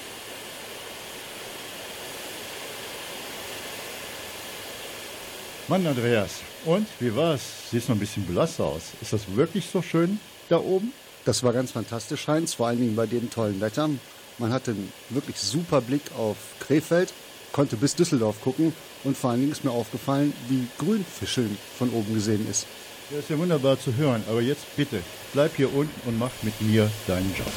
Mann, 5.68 5.86
Andreas, 5.86 6.40
und 6.64 6.88
wie 7.02 7.14
war's? 7.14 7.72
Siehst 7.72 7.90
noch 7.90 7.98
ein 7.98 8.00
bisschen 8.00 8.24
blass 8.24 8.62
aus. 8.62 8.92
Ist 9.02 9.12
das 9.12 9.36
wirklich 9.36 9.66
so 9.66 9.82
schön 9.82 10.22
da 10.48 10.60
oben? 10.60 10.94
Das 11.26 11.44
war 11.44 11.52
ganz 11.52 11.72
fantastisch, 11.72 12.26
Heinz, 12.30 12.54
vor 12.54 12.68
allen 12.68 12.80
Dingen 12.80 12.96
bei 12.96 13.06
dem 13.06 13.30
tollen 13.30 13.60
Wetter. 13.60 13.90
Man 14.38 14.52
hatte 14.52 14.72
einen 14.72 14.92
wirklich 15.10 15.38
super 15.40 15.82
Blick 15.82 16.02
auf 16.18 16.36
Krefeld, 16.60 17.14
konnte 17.54 17.78
bis 17.78 17.96
Düsseldorf 17.96 18.42
gucken 18.42 18.74
und 19.04 19.18
vor 19.18 19.30
allen 19.30 19.40
Dingen 19.40 19.52
ist 19.52 19.64
mir 19.64 19.72
aufgefallen, 19.72 20.34
wie 20.50 20.68
grün 20.78 21.06
Fischeln 21.06 21.58
von 21.78 21.90
oben 21.92 22.14
gesehen 22.14 22.46
ist. 22.50 22.68
Das 23.10 23.20
ist 23.20 23.30
ja 23.30 23.38
wunderbar 23.38 23.80
zu 23.80 23.96
hören, 23.96 24.24
aber 24.28 24.42
jetzt 24.42 24.76
bitte, 24.76 25.00
bleib 25.32 25.56
hier 25.56 25.74
unten 25.74 26.10
und 26.10 26.20
mach 26.20 26.32
mit 26.42 26.60
mir 26.62 26.92
deinen 27.08 27.34
Job. 27.36 27.52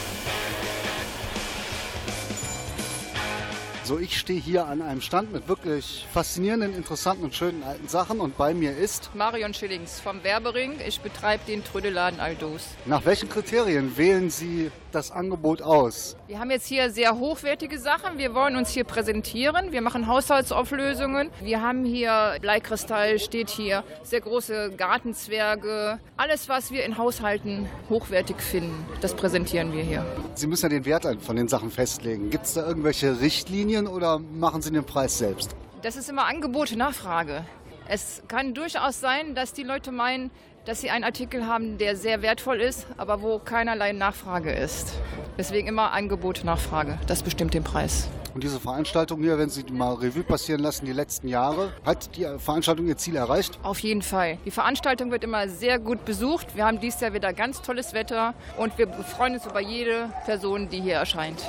So, 3.88 3.98
ich 3.98 4.18
stehe 4.18 4.38
hier 4.38 4.66
an 4.66 4.83
einem 4.83 5.01
Stand 5.01 5.33
mit 5.33 5.48
wirklich 5.48 6.07
faszinierenden, 6.12 6.74
interessanten 6.77 7.24
und 7.24 7.35
schönen 7.35 7.62
alten 7.62 7.88
Sachen 7.88 8.20
und 8.20 8.37
bei 8.37 8.53
mir 8.53 8.77
ist... 8.77 9.09
Marion 9.14 9.55
Schillings 9.55 9.98
vom 9.98 10.22
Werbering. 10.22 10.74
Ich 10.87 11.01
betreibe 11.01 11.42
den 11.46 11.64
Trödelladen 11.64 12.20
Aldus. 12.20 12.66
Nach 12.85 13.07
welchen 13.07 13.31
Kriterien 13.31 13.96
wählen 13.96 14.29
Sie 14.29 14.70
das 14.92 15.11
Angebot 15.11 15.62
aus? 15.62 16.16
Wir 16.27 16.38
haben 16.38 16.51
jetzt 16.51 16.66
hier 16.66 16.90
sehr 16.90 17.18
hochwertige 17.18 17.79
Sachen. 17.79 18.18
Wir 18.18 18.35
wollen 18.35 18.57
uns 18.57 18.68
hier 18.70 18.85
präsentieren. 18.85 19.72
Wir 19.72 19.81
machen 19.81 20.07
Haushaltsauflösungen. 20.07 21.31
Wir 21.40 21.62
haben 21.62 21.85
hier 21.87 22.37
Bleikristall, 22.42 23.18
steht 23.18 23.48
hier, 23.48 23.85
sehr 24.03 24.20
große 24.20 24.72
Gartenzwerge. 24.77 25.98
Alles, 26.18 26.51
was 26.51 26.70
wir 26.70 26.85
in 26.85 26.98
Haushalten 26.98 27.66
hochwertig 27.88 28.37
finden, 28.37 28.85
das 29.01 29.14
präsentieren 29.14 29.72
wir 29.72 29.83
hier. 29.83 30.05
Sie 30.35 30.46
müssen 30.46 30.66
ja 30.66 30.68
den 30.68 30.85
Wert 30.85 31.07
von 31.22 31.37
den 31.37 31.48
Sachen 31.48 31.70
festlegen. 31.70 32.29
Gibt 32.29 32.44
es 32.44 32.55
da 32.55 32.66
irgendwelche 32.66 33.20
Richtlinien 33.22 33.77
oder 33.86 34.18
machen 34.18 34.62
Sie 34.62 34.70
den 34.70 34.84
Preis 34.84 35.18
selbst? 35.18 35.54
Das 35.82 35.96
ist 35.96 36.08
immer 36.08 36.26
Angebot, 36.26 36.74
Nachfrage. 36.74 37.44
Es 37.86 38.22
kann 38.28 38.52
durchaus 38.52 39.00
sein, 39.00 39.34
dass 39.34 39.52
die 39.52 39.62
Leute 39.62 39.92
meinen, 39.92 40.30
dass 40.66 40.80
sie 40.80 40.90
einen 40.90 41.04
Artikel 41.04 41.46
haben, 41.46 41.78
der 41.78 41.96
sehr 41.96 42.20
wertvoll 42.20 42.60
ist, 42.60 42.86
aber 42.98 43.22
wo 43.22 43.38
keinerlei 43.38 43.92
Nachfrage 43.92 44.52
ist. 44.52 44.92
Deswegen 45.38 45.68
immer 45.68 45.92
Angebot, 45.92 46.44
Nachfrage. 46.44 46.98
Das 47.06 47.22
bestimmt 47.22 47.54
den 47.54 47.64
Preis. 47.64 48.08
Und 48.34 48.44
diese 48.44 48.60
Veranstaltung 48.60 49.22
hier, 49.22 49.38
wenn 49.38 49.48
Sie 49.48 49.64
mal 49.72 49.94
Revue 49.94 50.22
passieren 50.22 50.60
lassen, 50.60 50.84
die 50.84 50.92
letzten 50.92 51.28
Jahre, 51.28 51.72
hat 51.84 52.16
die 52.16 52.26
Veranstaltung 52.38 52.86
ihr 52.86 52.96
Ziel 52.96 53.16
erreicht? 53.16 53.58
Auf 53.62 53.78
jeden 53.78 54.02
Fall. 54.02 54.36
Die 54.44 54.50
Veranstaltung 54.50 55.10
wird 55.10 55.24
immer 55.24 55.48
sehr 55.48 55.78
gut 55.78 56.04
besucht. 56.04 56.54
Wir 56.54 56.66
haben 56.66 56.78
dieses 56.80 57.00
Jahr 57.00 57.14
wieder 57.14 57.32
ganz 57.32 57.62
tolles 57.62 57.94
Wetter 57.94 58.34
und 58.56 58.76
wir 58.76 58.88
freuen 58.88 59.34
uns 59.34 59.46
über 59.46 59.60
jede 59.60 60.10
Person, 60.26 60.68
die 60.68 60.80
hier 60.80 60.94
erscheint. 60.96 61.42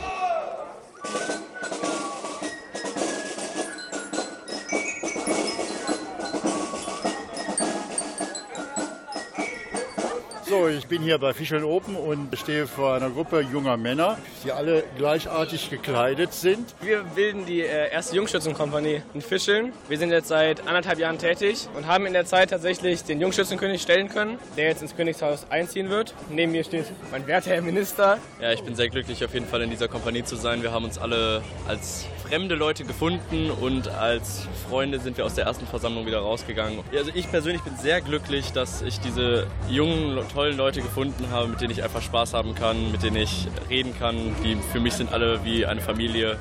So, 10.50 10.68
ich 10.68 10.88
bin 10.88 11.04
hier 11.04 11.20
bei 11.20 11.32
Fischeln 11.32 11.64
Open 11.64 11.96
und 11.96 12.36
stehe 12.36 12.66
vor 12.66 12.96
einer 12.96 13.12
Gruppe 13.12 13.42
junger 13.42 13.78
Männer, 13.78 14.18
die 14.44 14.52
alle 14.52 14.84
gleichartig 14.98 15.70
gekleidet 15.70 16.34
sind. 16.34 16.74
Wir 16.82 17.04
bilden 17.04 17.46
die 17.46 17.62
äh, 17.62 17.92
erste 17.92 18.16
Jungschützenkompanie 18.16 19.04
in 19.14 19.22
Fischeln. 19.22 19.74
Wir 19.88 20.00
sind 20.00 20.10
jetzt 20.10 20.30
seit 20.30 20.68
anderthalb 20.68 20.98
Jahren 20.98 21.20
tätig 21.20 21.68
und 21.78 21.86
haben 21.86 22.08
in 22.08 22.14
der 22.14 22.26
Zeit 22.26 22.50
tatsächlich 22.50 23.04
den 23.04 23.22
Jungschützenkönig 23.22 23.80
stellen 23.80 24.10
können, 24.10 24.40
der 24.58 24.70
jetzt 24.70 24.82
ins 24.82 24.96
Königshaus 24.96 25.46
einziehen 25.52 25.92
wird. 25.92 26.16
Neben 26.32 26.52
mir 26.52 26.64
steht 26.64 26.86
mein 27.12 27.28
werter 27.28 27.52
Herr 27.52 27.62
Minister. 27.62 28.18
Ja, 28.42 28.52
ich 28.52 28.64
bin 28.64 28.74
sehr 28.74 28.90
glücklich, 28.90 29.24
auf 29.24 29.36
jeden 29.36 29.46
Fall 29.46 29.62
in 29.62 29.70
dieser 29.70 29.88
Kompanie 29.88 30.24
zu 30.24 30.36
sein. 30.36 30.64
Wir 30.64 30.72
haben 30.72 30.86
uns 30.86 30.98
alle 30.98 31.44
als 31.68 32.08
fremde 32.28 32.54
Leute 32.54 32.86
gefunden 32.86 33.50
und 33.50 33.88
als 33.88 34.48
Freunde 34.68 35.00
sind 35.00 35.18
wir 35.18 35.26
aus 35.26 35.34
der 35.34 35.46
ersten 35.46 35.66
Versammlung 35.66 36.06
wieder 36.06 36.20
rausgegangen. 36.20 36.80
Also 36.96 37.10
ich 37.16 37.30
persönlich 37.30 37.64
bin 37.64 37.76
sehr 37.78 38.02
glücklich, 38.02 38.52
dass 38.52 38.84
ich 38.84 39.00
diese 39.00 39.48
jungen, 39.68 40.20
tollen 40.40 40.56
Leute 40.56 40.82
gefunden 40.82 41.32
habe, 41.32 41.50
mit 41.50 41.60
denen 41.60 41.72
ich 41.72 41.84
einfach 41.84 42.02
Spaß 42.02 42.34
haben 42.34 42.56
kann, 42.56 42.94
mit 42.94 43.04
denen 43.04 43.18
ich 43.18 43.50
reden 43.70 43.94
kann. 44.00 44.16
Die 44.42 44.56
für 44.72 44.80
mich 44.80 44.94
sind 44.94 45.12
alle 45.12 45.44
wie 45.44 45.66
eine 45.66 45.82
Familie. 45.82 46.38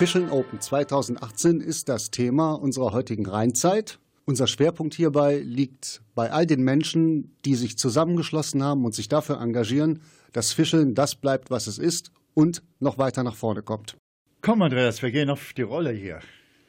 Fischeln 0.00 0.30
Open 0.30 0.62
2018 0.62 1.60
ist 1.60 1.90
das 1.90 2.10
Thema 2.10 2.54
unserer 2.54 2.94
heutigen 2.94 3.26
Rheinzeit. 3.26 3.98
Unser 4.24 4.46
Schwerpunkt 4.46 4.94
hierbei 4.94 5.40
liegt 5.40 6.00
bei 6.14 6.32
all 6.32 6.46
den 6.46 6.62
Menschen, 6.62 7.36
die 7.44 7.54
sich 7.54 7.76
zusammengeschlossen 7.76 8.62
haben 8.62 8.86
und 8.86 8.94
sich 8.94 9.10
dafür 9.10 9.42
engagieren, 9.42 10.00
dass 10.32 10.54
Fischeln 10.54 10.94
das 10.94 11.16
bleibt, 11.16 11.50
was 11.50 11.66
es 11.66 11.76
ist 11.76 12.12
und 12.32 12.62
noch 12.78 12.96
weiter 12.96 13.22
nach 13.24 13.36
vorne 13.36 13.62
kommt. 13.62 13.98
Komm, 14.40 14.62
Andreas, 14.62 15.02
wir 15.02 15.10
gehen 15.10 15.28
auf 15.28 15.52
die 15.52 15.60
Rolle 15.60 15.90
hier. 15.90 16.20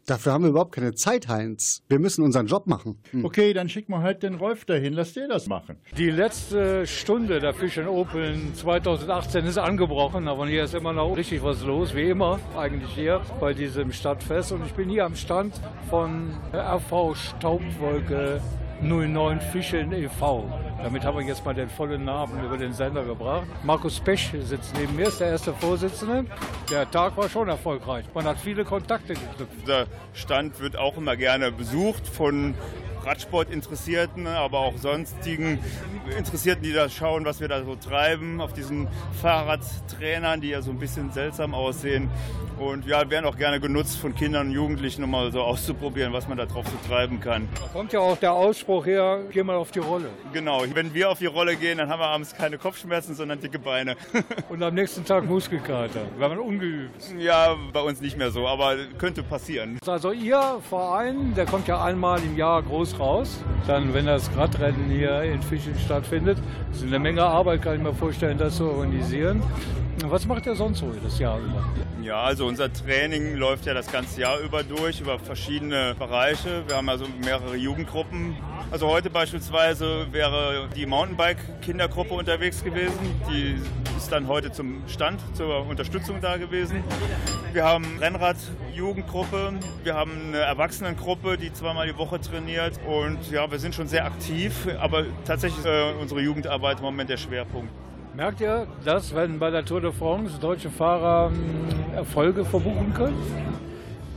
Dafür 0.05 0.33
haben 0.33 0.43
wir 0.43 0.49
überhaupt 0.49 0.73
keine 0.73 0.93
Zeit, 0.93 1.27
Heinz. 1.27 1.83
Wir 1.87 1.99
müssen 1.99 2.23
unseren 2.23 2.47
Job 2.47 2.67
machen. 2.67 2.99
Hm. 3.11 3.25
Okay, 3.25 3.53
dann 3.53 3.69
schick 3.69 3.87
mal 3.87 4.01
halt 4.01 4.23
den 4.23 4.35
Rolf 4.35 4.65
dahin, 4.65 4.93
lass 4.93 5.13
dir 5.13 5.27
das 5.27 5.47
machen. 5.47 5.77
Die 5.97 6.09
letzte 6.09 6.87
Stunde 6.87 7.39
der 7.39 7.53
Fish 7.53 7.77
Open 7.77 8.53
2018 8.53 9.45
ist 9.45 9.57
angebrochen, 9.57 10.27
aber 10.27 10.47
hier 10.47 10.63
ist 10.63 10.73
immer 10.73 10.93
noch 10.93 11.15
richtig 11.15 11.43
was 11.43 11.63
los, 11.63 11.95
wie 11.95 12.09
immer 12.09 12.39
eigentlich 12.57 12.91
hier 12.93 13.21
bei 13.39 13.53
diesem 13.53 13.91
Stadtfest. 13.91 14.51
Und 14.51 14.65
ich 14.65 14.73
bin 14.73 14.89
hier 14.89 15.05
am 15.05 15.15
Stand 15.15 15.59
von 15.89 16.31
RV 16.53 17.15
Staubwolke 17.15 18.41
09 18.81 19.39
Fischeln 19.39 19.91
e.V. 19.91 20.49
Damit 20.83 21.05
haben 21.05 21.17
wir 21.17 21.25
jetzt 21.25 21.45
mal 21.45 21.53
den 21.53 21.69
vollen 21.69 22.05
Namen 22.05 22.43
über 22.43 22.57
den 22.57 22.73
Sender 22.73 23.03
gebracht. 23.03 23.45
Markus 23.63 23.99
Pech 23.99 24.31
sitzt 24.43 24.75
neben 24.77 24.95
mir, 24.95 25.07
ist 25.07 25.19
der 25.19 25.27
erste 25.27 25.53
Vorsitzende. 25.53 26.25
Der 26.71 26.89
Tag 26.89 27.15
war 27.17 27.29
schon 27.29 27.49
erfolgreich. 27.49 28.05
Man 28.13 28.25
hat 28.25 28.39
viele 28.39 28.65
Kontakte 28.65 29.13
geknüpft. 29.13 29.53
Unser 29.61 29.85
Stand 30.13 30.59
wird 30.59 30.77
auch 30.77 30.97
immer 30.97 31.15
gerne 31.15 31.51
besucht 31.51 32.07
von 32.07 32.55
Radsportinteressierten, 33.05 34.27
aber 34.27 34.59
auch 34.59 34.77
sonstigen 34.77 35.59
Interessierten, 36.17 36.63
die 36.63 36.73
da 36.73 36.89
schauen, 36.89 37.25
was 37.25 37.39
wir 37.39 37.47
da 37.47 37.63
so 37.63 37.75
treiben, 37.75 38.41
auf 38.41 38.53
diesen 38.53 38.87
Fahrradtrainern, 39.21 40.41
die 40.41 40.49
ja 40.49 40.61
so 40.61 40.71
ein 40.71 40.79
bisschen 40.79 41.11
seltsam 41.11 41.53
aussehen. 41.53 42.09
Und 42.59 42.85
ja, 42.85 43.09
werden 43.09 43.25
auch 43.25 43.37
gerne 43.37 43.59
genutzt 43.59 43.97
von 43.97 44.13
Kindern 44.13 44.49
und 44.49 44.53
Jugendlichen, 44.53 45.03
um 45.03 45.11
mal 45.11 45.31
so 45.31 45.41
auszuprobieren, 45.41 46.13
was 46.13 46.27
man 46.27 46.37
da 46.37 46.45
drauf 46.45 46.65
so 46.67 46.87
treiben 46.87 47.19
kann. 47.19 47.49
Da 47.55 47.67
kommt 47.73 47.91
ja 47.91 47.99
auch 47.99 48.17
der 48.17 48.33
Ausspruch 48.33 48.85
her, 48.85 49.21
geh 49.31 49.41
mal 49.41 49.55
auf 49.55 49.71
die 49.71 49.79
Rolle. 49.79 50.09
Genau, 50.31 50.63
wenn 50.73 50.93
wir 50.93 51.09
auf 51.09 51.17
die 51.17 51.25
Rolle 51.25 51.55
gehen, 51.55 51.79
dann 51.79 51.89
haben 51.89 51.99
wir 51.99 52.07
abends 52.07 52.35
keine 52.35 52.59
Kopfschmerzen, 52.59 53.15
sondern 53.15 53.39
dicke 53.39 53.57
Beine. 53.57 53.95
und 54.49 54.61
am 54.61 54.75
nächsten 54.75 55.03
Tag 55.03 55.25
Muskelkater, 55.25 56.01
wenn 56.19 56.29
man 56.29 56.39
ungeübt. 56.39 57.01
Ja, 57.17 57.55
bei 57.73 57.81
uns 57.81 57.99
nicht 57.99 58.15
mehr 58.15 58.29
so, 58.29 58.47
aber 58.47 58.75
könnte 58.99 59.23
passieren. 59.23 59.79
Also 59.87 60.11
Ihr 60.11 60.59
Verein, 60.69 61.33
der 61.35 61.47
kommt 61.47 61.67
ja 61.67 61.83
einmal 61.83 62.19
im 62.19 62.37
Jahr 62.37 62.61
groß 62.61 62.90
raus. 62.99 63.43
Dann, 63.67 63.93
wenn 63.93 64.06
das 64.06 64.30
Radrennen 64.36 64.89
hier 64.89 65.21
in 65.23 65.41
Fischen 65.41 65.77
stattfindet, 65.77 66.38
ist 66.71 66.84
eine 66.84 66.99
Menge 66.99 67.23
Arbeit, 67.23 67.62
kann 67.62 67.75
ich 67.75 67.82
mir 67.82 67.93
vorstellen, 67.93 68.38
das 68.38 68.58
zu 68.58 68.69
organisieren. 68.69 69.41
Was 70.03 70.25
macht 70.25 70.45
ihr 70.47 70.55
sonst 70.55 70.79
so 70.79 70.91
das 71.03 71.19
Jahr 71.19 71.39
über? 71.39 71.63
Ja, 72.01 72.23
also 72.23 72.47
unser 72.47 72.71
Training 72.73 73.35
läuft 73.35 73.65
ja 73.65 73.73
das 73.73 73.91
ganze 73.91 74.21
Jahr 74.21 74.39
über 74.39 74.63
durch, 74.63 74.99
über 74.99 75.19
verschiedene 75.19 75.95
Bereiche. 75.97 76.63
Wir 76.67 76.77
haben 76.77 76.89
also 76.89 77.05
mehrere 77.23 77.55
Jugendgruppen. 77.55 78.35
Also 78.71 78.87
heute 78.87 79.09
beispielsweise 79.09 80.07
wäre 80.11 80.67
die 80.75 80.85
Mountainbike-Kindergruppe 80.85 82.13
unterwegs 82.13 82.63
gewesen. 82.63 82.97
Die 83.29 83.55
ist 83.95 84.11
dann 84.11 84.27
heute 84.27 84.51
zum 84.51 84.81
Stand, 84.87 85.21
zur 85.35 85.67
Unterstützung 85.67 86.19
da 86.19 86.37
gewesen. 86.37 86.83
Wir 87.53 87.63
haben 87.63 87.85
Rennrad-Jugendgruppe, 87.99 89.53
wir 89.83 89.93
haben 89.93 90.29
eine 90.29 90.39
Erwachsenengruppe, 90.39 91.37
die 91.37 91.53
zweimal 91.53 91.85
die 91.87 91.97
Woche 91.97 92.19
trainiert. 92.19 92.79
Und 92.87 93.29
ja, 93.29 93.51
wir 93.51 93.59
sind 93.59 93.75
schon 93.75 93.87
sehr 93.87 94.05
aktiv, 94.05 94.67
aber 94.79 95.05
tatsächlich 95.25 95.59
ist 95.59 95.65
äh, 95.65 95.93
unsere 96.01 96.21
Jugendarbeit 96.21 96.79
im 96.79 96.85
Moment 96.85 97.09
der 97.09 97.17
Schwerpunkt. 97.17 97.71
Merkt 98.21 98.39
ihr 98.39 98.67
das, 98.86 99.15
wenn 99.15 99.39
bei 99.39 99.49
der 99.49 99.65
Tour 99.65 99.81
de 99.81 99.91
France 99.91 100.38
deutsche 100.39 100.69
Fahrer 100.69 101.31
hm, 101.31 101.95
Erfolge 101.95 102.45
verbuchen 102.45 102.93
können? 102.93 103.17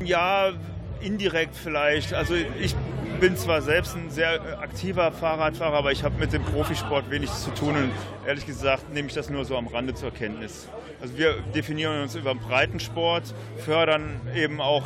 Ja, 0.04 0.52
indirekt 1.00 1.56
vielleicht. 1.56 2.12
Also 2.12 2.34
ich 2.34 2.76
bin 3.18 3.34
zwar 3.38 3.62
selbst 3.62 3.96
ein 3.96 4.10
sehr 4.10 4.60
aktiver 4.60 5.10
Fahrradfahrer, 5.10 5.78
aber 5.78 5.90
ich 5.90 6.04
habe 6.04 6.18
mit 6.18 6.34
dem 6.34 6.42
Profisport 6.42 7.10
wenig 7.10 7.32
zu 7.32 7.48
tun 7.52 7.76
und 7.76 7.90
ehrlich 8.26 8.44
gesagt 8.44 8.92
nehme 8.92 9.08
ich 9.08 9.14
das 9.14 9.30
nur 9.30 9.46
so 9.46 9.56
am 9.56 9.68
Rande 9.68 9.94
zur 9.94 10.10
Kenntnis. 10.10 10.68
Also 11.00 11.16
wir 11.16 11.36
definieren 11.54 12.02
uns 12.02 12.14
über 12.14 12.34
Breitensport, 12.34 13.34
fördern 13.56 14.20
eben 14.34 14.60
auch 14.60 14.84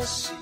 Shadows 0.00 0.39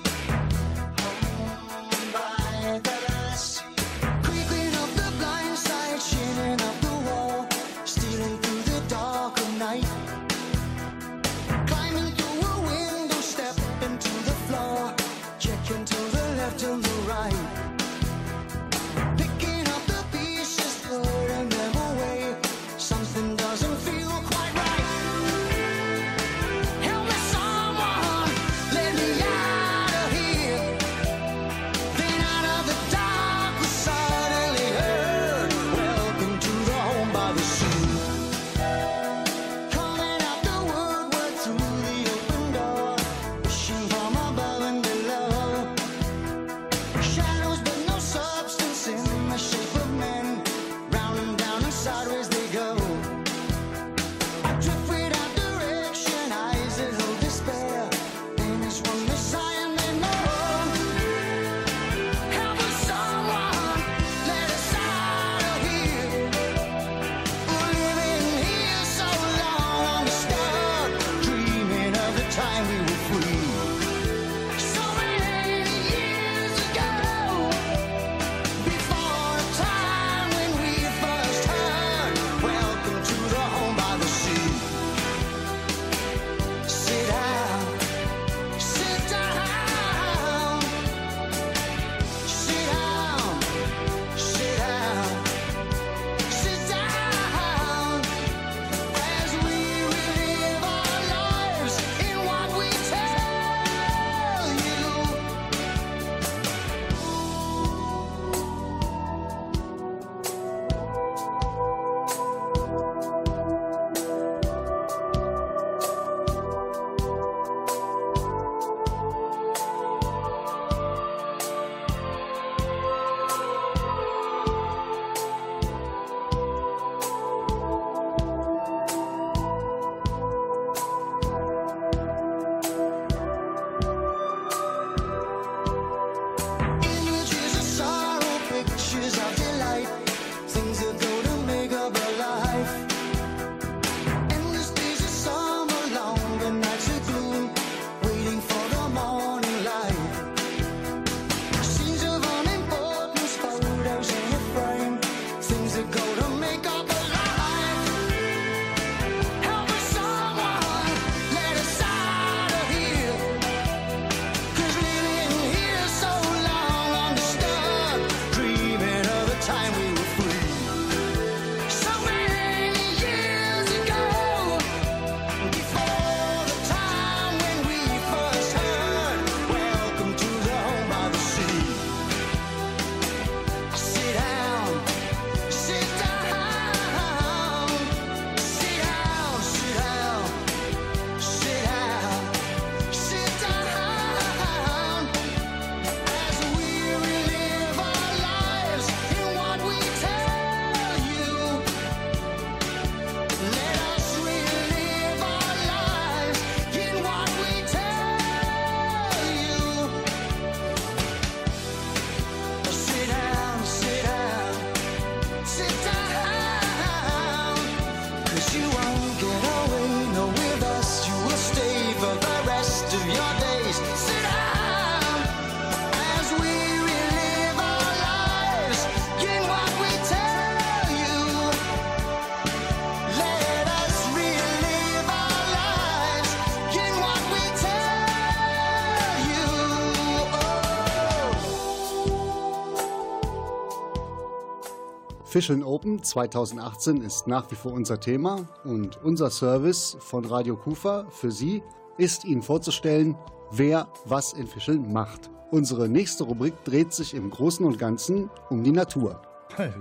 Fischeln 245.29 245.61
Open 245.61 246.01
2018 246.01 247.01
ist 247.01 247.27
nach 247.27 247.51
wie 247.51 247.55
vor 247.55 247.71
unser 247.71 247.99
Thema 247.99 248.47
und 248.63 248.99
unser 249.03 249.29
Service 249.29 249.95
von 249.99 250.25
Radio 250.25 250.55
Kufa 250.55 251.05
für 251.11 251.29
Sie 251.29 251.61
ist 251.99 252.25
Ihnen 252.25 252.41
vorzustellen, 252.41 253.15
wer 253.51 253.87
was 254.05 254.33
in 254.33 254.47
Fischeln 254.47 254.91
macht. 254.91 255.29
Unsere 255.51 255.87
nächste 255.87 256.23
Rubrik 256.23 256.55
dreht 256.63 256.93
sich 256.93 257.13
im 257.13 257.29
Großen 257.29 257.63
und 257.63 257.77
Ganzen 257.77 258.31
um 258.49 258.63
die 258.63 258.71
Natur. 258.71 259.21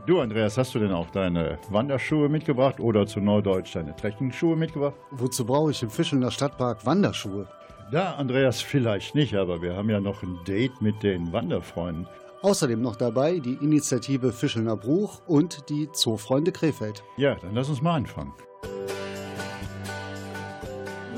Du, 0.06 0.20
Andreas, 0.20 0.58
hast 0.58 0.74
du 0.74 0.80
denn 0.80 0.92
auch 0.92 1.08
deine 1.12 1.58
Wanderschuhe 1.70 2.28
mitgebracht 2.28 2.78
oder 2.78 3.06
zu 3.06 3.20
Neudeutsch 3.20 3.74
deine 3.74 3.96
Trekkingschuhe 3.96 4.54
mitgebracht? 4.54 4.96
Wozu 5.12 5.46
brauche 5.46 5.70
ich 5.70 5.82
im 5.82 5.88
Fischelner 5.88 6.30
Stadtpark 6.30 6.84
Wanderschuhe? 6.84 7.48
Da, 7.90 8.16
Andreas, 8.16 8.60
vielleicht 8.60 9.14
nicht, 9.14 9.34
aber 9.34 9.62
wir 9.62 9.74
haben 9.74 9.88
ja 9.88 9.98
noch 9.98 10.22
ein 10.22 10.38
Date 10.46 10.82
mit 10.82 11.02
den 11.02 11.32
Wanderfreunden. 11.32 12.06
Außerdem 12.42 12.80
noch 12.80 12.96
dabei 12.96 13.40
die 13.40 13.54
Initiative 13.54 14.32
Fischelner 14.32 14.76
Bruch 14.76 15.20
und 15.26 15.68
die 15.68 15.90
Zoofreunde 15.90 16.52
Krefeld. 16.52 17.02
Ja, 17.16 17.34
dann 17.34 17.54
lass 17.54 17.68
uns 17.68 17.82
mal 17.82 17.94
anfangen. 17.94 18.32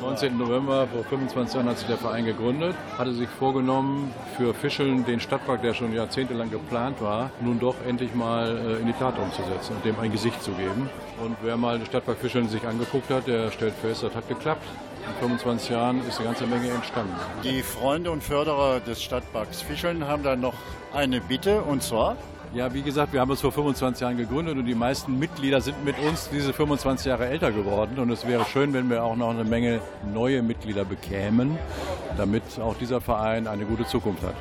19. 0.00 0.38
November 0.38 0.88
vor 0.88 1.04
25 1.04 1.54
Jahren 1.54 1.68
hat 1.68 1.78
sich 1.78 1.86
der 1.86 1.98
Verein 1.98 2.24
gegründet, 2.24 2.74
hatte 2.96 3.12
sich 3.12 3.28
vorgenommen, 3.28 4.12
für 4.36 4.54
Fischeln 4.54 5.04
den 5.04 5.20
Stadtpark, 5.20 5.60
der 5.60 5.74
schon 5.74 5.92
jahrzehntelang 5.92 6.50
geplant 6.50 7.00
war, 7.02 7.30
nun 7.42 7.60
doch 7.60 7.76
endlich 7.86 8.14
mal 8.14 8.56
äh, 8.56 8.80
in 8.80 8.86
die 8.86 8.92
Tat 8.94 9.18
umzusetzen 9.18 9.76
und 9.76 9.84
dem 9.84 10.00
ein 10.00 10.10
Gesicht 10.10 10.42
zu 10.42 10.52
geben. 10.52 10.88
Und 11.22 11.36
wer 11.42 11.58
mal 11.58 11.78
den 11.78 11.86
Stadtpark 11.86 12.16
Fischeln 12.18 12.48
sich 12.48 12.66
angeguckt 12.66 13.10
hat, 13.10 13.26
der 13.26 13.50
stellt 13.50 13.74
fest, 13.74 14.02
das 14.02 14.14
hat 14.14 14.26
geklappt. 14.26 14.66
In 15.06 15.14
25 15.20 15.70
Jahren 15.70 16.06
ist 16.06 16.18
eine 16.18 16.28
ganze 16.28 16.46
Menge 16.46 16.70
entstanden. 16.70 17.14
Die 17.42 17.62
Freunde 17.62 18.10
und 18.10 18.22
Förderer 18.22 18.80
des 18.80 19.02
Stadtparks 19.02 19.62
Fischeln 19.62 20.06
haben 20.06 20.22
da 20.22 20.36
noch 20.36 20.54
eine 20.92 21.20
Bitte 21.20 21.62
und 21.62 21.82
zwar 21.82 22.16
ja, 22.52 22.74
wie 22.74 22.82
gesagt, 22.82 23.12
wir 23.12 23.20
haben 23.20 23.30
uns 23.30 23.40
vor 23.40 23.52
25 23.52 24.00
Jahren 24.00 24.16
gegründet 24.16 24.58
und 24.58 24.64
die 24.64 24.74
meisten 24.74 25.18
Mitglieder 25.18 25.60
sind 25.60 25.84
mit 25.84 25.96
uns 26.00 26.28
diese 26.30 26.52
25 26.52 27.06
Jahre 27.06 27.28
älter 27.28 27.52
geworden. 27.52 27.98
Und 28.00 28.10
es 28.10 28.26
wäre 28.26 28.44
schön, 28.44 28.72
wenn 28.72 28.90
wir 28.90 29.04
auch 29.04 29.14
noch 29.14 29.30
eine 29.30 29.44
Menge 29.44 29.80
neue 30.12 30.42
Mitglieder 30.42 30.84
bekämen, 30.84 31.58
damit 32.16 32.42
auch 32.60 32.74
dieser 32.76 33.00
Verein 33.00 33.46
eine 33.46 33.64
gute 33.64 33.86
Zukunft 33.86 34.24
hat. 34.24 34.34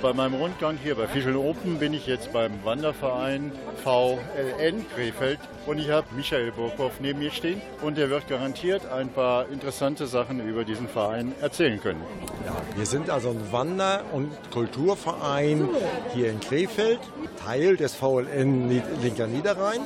Bei 0.00 0.12
meinem 0.12 0.34
Rundgang 0.34 0.78
hier 0.80 0.94
bei 0.94 1.08
Fischeln 1.08 1.36
Open 1.36 1.80
bin 1.80 1.92
ich 1.92 2.06
jetzt 2.06 2.32
beim 2.32 2.52
Wanderverein 2.62 3.50
VLN 3.82 4.86
Krefeld 4.94 5.40
und 5.66 5.78
ich 5.78 5.90
habe 5.90 6.06
Michael 6.14 6.52
Burkhoff 6.52 7.00
neben 7.00 7.18
mir 7.18 7.32
stehen 7.32 7.60
und 7.82 7.98
der 7.98 8.08
wird 8.08 8.28
garantiert 8.28 8.86
ein 8.86 9.08
paar 9.08 9.48
interessante 9.48 10.06
Sachen 10.06 10.38
über 10.46 10.64
diesen 10.64 10.86
Verein 10.86 11.34
erzählen 11.40 11.80
können. 11.80 12.00
Ja, 12.46 12.54
wir 12.76 12.86
sind 12.86 13.10
also 13.10 13.30
ein 13.30 13.50
Wander- 13.50 14.04
und 14.12 14.30
Kulturverein 14.52 15.68
hier 16.14 16.30
in 16.30 16.38
Krefeld, 16.38 17.00
Teil 17.44 17.76
des 17.76 17.96
VLN 17.96 18.70
Linker 19.02 19.26
Niederrhein 19.26 19.80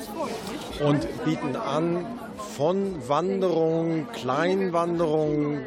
und 0.85 1.07
bieten 1.25 1.55
an 1.55 2.05
von 2.55 3.07
Wanderungen, 3.07 4.07
Kleinwanderungen, 4.11 5.65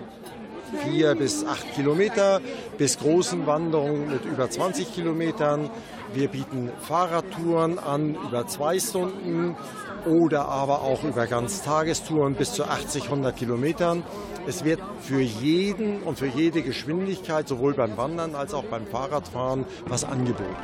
vier 0.85 1.15
bis 1.15 1.45
acht 1.45 1.75
Kilometer 1.75 2.41
bis 2.79 2.99
großen 2.99 3.47
Wanderungen 3.47 4.11
mit 4.11 4.25
über 4.25 4.49
20 4.49 4.95
Kilometern. 4.95 5.71
Wir 6.15 6.29
bieten 6.29 6.71
Fahrradtouren 6.81 7.79
an 7.79 8.15
über 8.15 8.47
zwei 8.47 8.79
Stunden 8.79 9.57
oder 10.07 10.47
aber 10.47 10.83
auch 10.83 11.03
über 11.05 11.27
Ganztagestouren 11.27 12.35
bis 12.35 12.53
zu 12.53 12.65
80, 12.65 13.05
100 13.05 13.37
Kilometern. 13.37 14.03
Es 14.47 14.65
wird 14.65 14.81
für 15.01 15.21
jeden 15.21 16.03
und 16.03 16.19
für 16.19 16.27
jede 16.27 16.63
Geschwindigkeit, 16.63 17.49
sowohl 17.49 17.75
beim 17.75 17.97
Wandern 17.97 18.35
als 18.35 18.55
auch 18.55 18.65
beim 18.65 18.87
Fahrradfahren, 18.87 19.65
was 19.87 20.05
angeboten. 20.05 20.57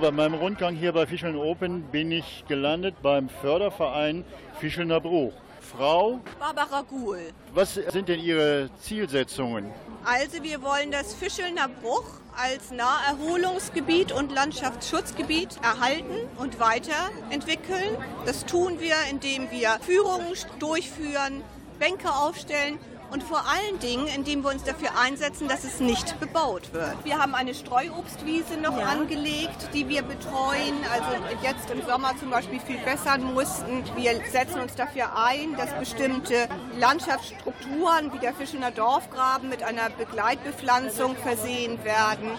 Bei 0.00 0.10
meinem 0.10 0.34
Rundgang 0.34 0.74
hier 0.74 0.92
bei 0.92 1.06
Fischeln 1.06 1.36
Open 1.36 1.82
bin 1.92 2.10
ich 2.10 2.44
gelandet 2.48 2.96
beim 3.02 3.28
Förderverein 3.28 4.24
Fischelner 4.58 5.00
Bruch. 5.00 5.32
Frau 5.64 6.20
Barbara 6.38 6.82
Guhl. 6.82 7.18
Was 7.52 7.74
sind 7.74 8.08
denn 8.08 8.20
Ihre 8.20 8.70
Zielsetzungen? 8.80 9.72
Also 10.04 10.42
wir 10.42 10.62
wollen 10.62 10.90
das 10.90 11.14
Fischelner 11.14 11.68
Bruch 11.68 12.04
als 12.36 12.70
Naherholungsgebiet 12.70 14.12
und 14.12 14.32
Landschaftsschutzgebiet 14.32 15.58
erhalten 15.62 16.28
und 16.36 16.60
weiterentwickeln. 16.60 17.96
Das 18.26 18.44
tun 18.44 18.80
wir, 18.80 18.96
indem 19.10 19.50
wir 19.50 19.78
Führungen 19.80 20.34
durchführen, 20.58 21.42
Bänke 21.78 22.10
aufstellen 22.12 22.78
und 23.10 23.22
vor 23.22 23.44
allen 23.48 23.78
Dingen, 23.78 24.06
indem 24.08 24.42
wir 24.42 24.50
uns 24.50 24.64
dafür 24.64 24.90
einsetzen, 24.98 25.48
dass 25.48 25.64
es 25.64 25.80
nicht 25.80 26.18
bebaut 26.20 26.72
wird. 26.72 26.96
Wir 27.04 27.18
haben 27.18 27.34
eine 27.34 27.54
Streuobstwiese 27.54 28.56
noch 28.56 28.78
ja. 28.78 28.86
angelegt, 28.86 29.68
die 29.72 29.88
wir 29.88 30.02
betreuen, 30.02 30.74
also 30.92 31.10
jetzt 31.42 31.70
im 31.70 31.84
Sommer 31.86 32.16
zum 32.18 32.30
Beispiel 32.30 32.60
viel 32.60 32.78
bessern 32.78 33.34
mussten. 33.34 33.84
Wir 33.96 34.20
setzen 34.30 34.60
uns 34.60 34.74
dafür 34.74 35.16
ein, 35.16 35.56
dass 35.56 35.72
bestimmte 35.78 36.48
Landschaftsstrukturen 36.78 38.12
wie 38.12 38.18
der 38.18 38.34
Fischener 38.34 38.70
Dorfgraben 38.70 39.48
mit 39.48 39.62
einer 39.62 39.90
Begleitbepflanzung 39.90 41.16
versehen 41.16 41.82
werden. 41.84 42.30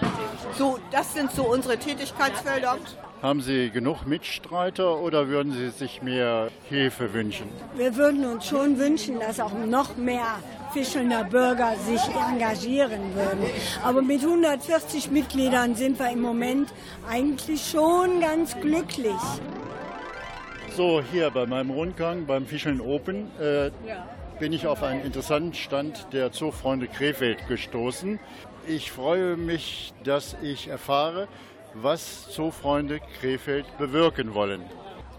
So, 0.58 0.80
das 0.92 1.14
sind 1.14 1.32
so 1.32 1.44
unsere 1.44 1.78
Tätigkeitsfelder. 1.78 2.78
Haben 3.22 3.42
Sie 3.42 3.70
genug 3.70 4.06
Mitstreiter 4.06 5.00
oder 5.00 5.28
würden 5.30 5.54
Sie 5.54 5.70
sich 5.70 6.02
mehr 6.02 6.50
Hilfe 6.70 7.14
wünschen? 7.14 7.48
Wir 7.76 7.96
würden 7.96 8.26
uns 8.26 8.46
schon 8.46 8.78
wünschen, 8.78 9.20
dass 9.20 9.40
auch 9.40 9.54
noch 9.54 9.96
mehr 9.96 10.40
Fischelner 10.74 11.24
Bürger 11.24 11.76
sich 11.78 12.02
engagieren 12.30 13.16
würden. 13.16 13.46
Aber 13.84 14.02
mit 14.02 14.22
140 14.22 15.10
Mitgliedern 15.12 15.76
sind 15.76 15.98
wir 15.98 16.10
im 16.12 16.22
Moment 16.22 16.74
eigentlich 17.10 17.66
schon 17.72 18.20
ganz 18.20 18.60
glücklich. 18.60 19.16
So, 20.76 21.02
hier 21.02 21.30
bei 21.30 21.46
meinem 21.46 21.70
Rundgang 21.70 22.26
beim 22.26 22.46
Fischeln 22.46 22.82
Open 22.82 23.32
äh, 23.40 23.68
ja. 23.88 24.06
bin 24.40 24.52
ich 24.52 24.68
auf 24.68 24.84
einen 24.84 25.06
interessanten 25.06 25.54
Stand 25.54 26.08
der 26.12 26.34
Zoofreunde 26.34 26.88
Krefeld 26.88 27.48
gestoßen. 27.48 28.20
Ich 28.68 28.92
freue 28.92 29.38
mich, 29.38 29.94
dass 30.04 30.36
ich 30.42 30.68
erfahre, 30.68 31.30
was 31.82 32.34
Zoofreunde 32.34 33.00
Krefeld 33.20 33.66
bewirken 33.78 34.34
wollen. 34.34 34.62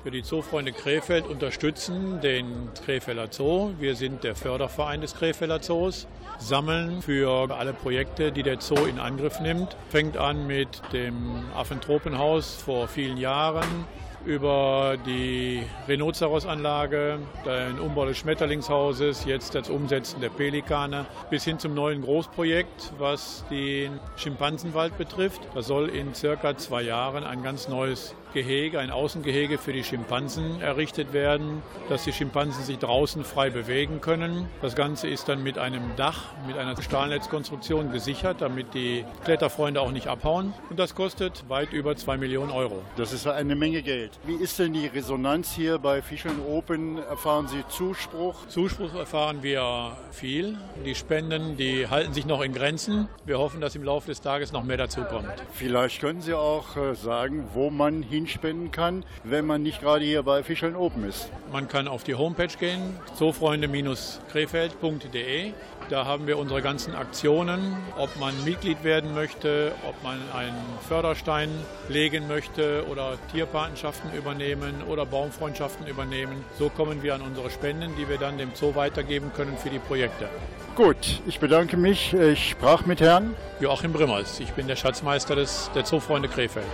Wir, 0.02 0.12
die 0.12 0.22
Zoofreunde 0.22 0.72
Krefeld, 0.72 1.26
unterstützen 1.26 2.20
den 2.20 2.70
Krefelder 2.84 3.28
Zoo. 3.30 3.72
Wir 3.78 3.96
sind 3.96 4.24
der 4.24 4.36
Förderverein 4.36 5.00
des 5.00 5.14
Krefelder 5.14 5.60
Zoos, 5.60 6.06
sammeln 6.38 7.02
für 7.02 7.50
alle 7.50 7.72
Projekte, 7.72 8.30
die 8.32 8.42
der 8.42 8.60
Zoo 8.60 8.86
in 8.86 9.00
Angriff 9.00 9.40
nimmt. 9.40 9.76
Fängt 9.90 10.16
an 10.16 10.46
mit 10.46 10.80
dem 10.92 11.44
Affentropenhaus 11.56 12.54
vor 12.54 12.88
vielen 12.88 13.16
Jahren, 13.18 13.84
über 14.26 14.96
die 15.06 15.62
Rhinoceros-Anlage, 15.88 17.20
den 17.44 17.78
Umbau 17.78 18.06
des 18.06 18.18
Schmetterlingshauses, 18.18 19.24
jetzt 19.24 19.54
das 19.54 19.70
Umsetzen 19.70 20.20
der 20.20 20.30
Pelikane, 20.30 21.06
bis 21.30 21.44
hin 21.44 21.58
zum 21.58 21.74
neuen 21.74 22.02
Großprojekt, 22.02 22.92
was 22.98 23.44
den 23.50 24.00
Schimpansenwald 24.16 24.98
betrifft. 24.98 25.40
Das 25.54 25.68
soll 25.68 25.88
in 25.88 26.14
circa 26.14 26.56
zwei 26.56 26.82
Jahren 26.82 27.24
ein 27.24 27.42
ganz 27.42 27.68
neues 27.68 28.14
Gehege, 28.36 28.80
ein 28.80 28.90
Außengehege 28.90 29.56
für 29.56 29.72
die 29.72 29.82
Schimpansen 29.82 30.60
errichtet 30.60 31.14
werden, 31.14 31.62
dass 31.88 32.04
die 32.04 32.12
Schimpansen 32.12 32.64
sich 32.64 32.76
draußen 32.76 33.24
frei 33.24 33.48
bewegen 33.48 34.02
können. 34.02 34.46
Das 34.60 34.76
Ganze 34.76 35.08
ist 35.08 35.30
dann 35.30 35.42
mit 35.42 35.56
einem 35.56 35.96
Dach, 35.96 36.34
mit 36.46 36.58
einer 36.58 36.76
Stahlnetzkonstruktion 36.80 37.92
gesichert, 37.92 38.42
damit 38.42 38.74
die 38.74 39.06
Kletterfreunde 39.24 39.80
auch 39.80 39.90
nicht 39.90 40.08
abhauen. 40.08 40.52
Und 40.68 40.78
das 40.78 40.94
kostet 40.94 41.48
weit 41.48 41.72
über 41.72 41.96
zwei 41.96 42.18
Millionen 42.18 42.50
Euro. 42.50 42.82
Das 42.98 43.14
ist 43.14 43.26
eine 43.26 43.56
Menge 43.56 43.80
Geld. 43.80 44.10
Wie 44.26 44.34
ist 44.34 44.58
denn 44.58 44.74
die 44.74 44.86
Resonanz 44.86 45.54
hier 45.54 45.78
bei 45.78 46.02
Fischeln 46.02 46.38
Open? 46.46 46.98
Erfahren 46.98 47.48
Sie 47.48 47.64
Zuspruch? 47.70 48.46
Zuspruch 48.48 48.94
erfahren 48.96 49.42
wir 49.42 49.96
viel. 50.10 50.58
Die 50.84 50.94
Spenden, 50.94 51.56
die 51.56 51.88
halten 51.88 52.12
sich 52.12 52.26
noch 52.26 52.42
in 52.42 52.52
Grenzen. 52.52 53.08
Wir 53.24 53.38
hoffen, 53.38 53.62
dass 53.62 53.74
im 53.76 53.82
Laufe 53.82 54.08
des 54.08 54.20
Tages 54.20 54.52
noch 54.52 54.62
mehr 54.62 54.76
dazu 54.76 55.04
kommt. 55.04 55.32
Vielleicht 55.52 56.02
können 56.02 56.20
Sie 56.20 56.34
auch 56.34 56.76
äh, 56.76 56.94
sagen, 56.94 57.48
wo 57.54 57.70
man 57.70 58.02
hin 58.02 58.25
spenden 58.32 58.70
kann, 58.70 59.04
wenn 59.24 59.46
man 59.46 59.62
nicht 59.62 59.80
gerade 59.80 60.04
hier 60.04 60.22
bei 60.22 60.42
Fischeln 60.42 60.76
Open 60.76 61.08
ist. 61.08 61.30
Man 61.52 61.68
kann 61.68 61.88
auf 61.88 62.04
die 62.04 62.14
Homepage 62.14 62.54
gehen, 62.58 62.98
zoofreunde-krefeld.de. 63.16 65.52
Da 65.88 66.04
haben 66.04 66.26
wir 66.26 66.36
unsere 66.38 66.62
ganzen 66.62 66.96
Aktionen, 66.96 67.76
ob 67.96 68.18
man 68.18 68.34
Mitglied 68.44 68.82
werden 68.82 69.14
möchte, 69.14 69.70
ob 69.88 69.94
man 70.02 70.18
einen 70.34 70.56
Förderstein 70.88 71.48
legen 71.88 72.26
möchte 72.26 72.84
oder 72.90 73.16
Tierpatenschaften 73.30 74.12
übernehmen 74.12 74.82
oder 74.88 75.06
Baumfreundschaften 75.06 75.86
übernehmen. 75.86 76.44
So 76.58 76.70
kommen 76.70 77.04
wir 77.04 77.14
an 77.14 77.22
unsere 77.22 77.50
Spenden, 77.50 77.92
die 77.96 78.08
wir 78.08 78.18
dann 78.18 78.36
dem 78.36 78.50
Zoo 78.54 78.74
weitergeben 78.74 79.30
können 79.36 79.56
für 79.56 79.70
die 79.70 79.78
Projekte. 79.78 80.28
Gut, 80.74 81.22
ich 81.26 81.38
bedanke 81.38 81.76
mich. 81.76 82.12
Ich 82.12 82.50
sprach 82.50 82.84
mit 82.84 83.00
Herrn 83.00 83.36
Joachim 83.60 83.92
Brimmers. 83.92 84.40
Ich 84.40 84.50
bin 84.52 84.66
der 84.66 84.76
Schatzmeister 84.76 85.36
des, 85.36 85.70
der 85.74 85.84
Zoofreunde 85.84 86.28
Krefeld. 86.28 86.66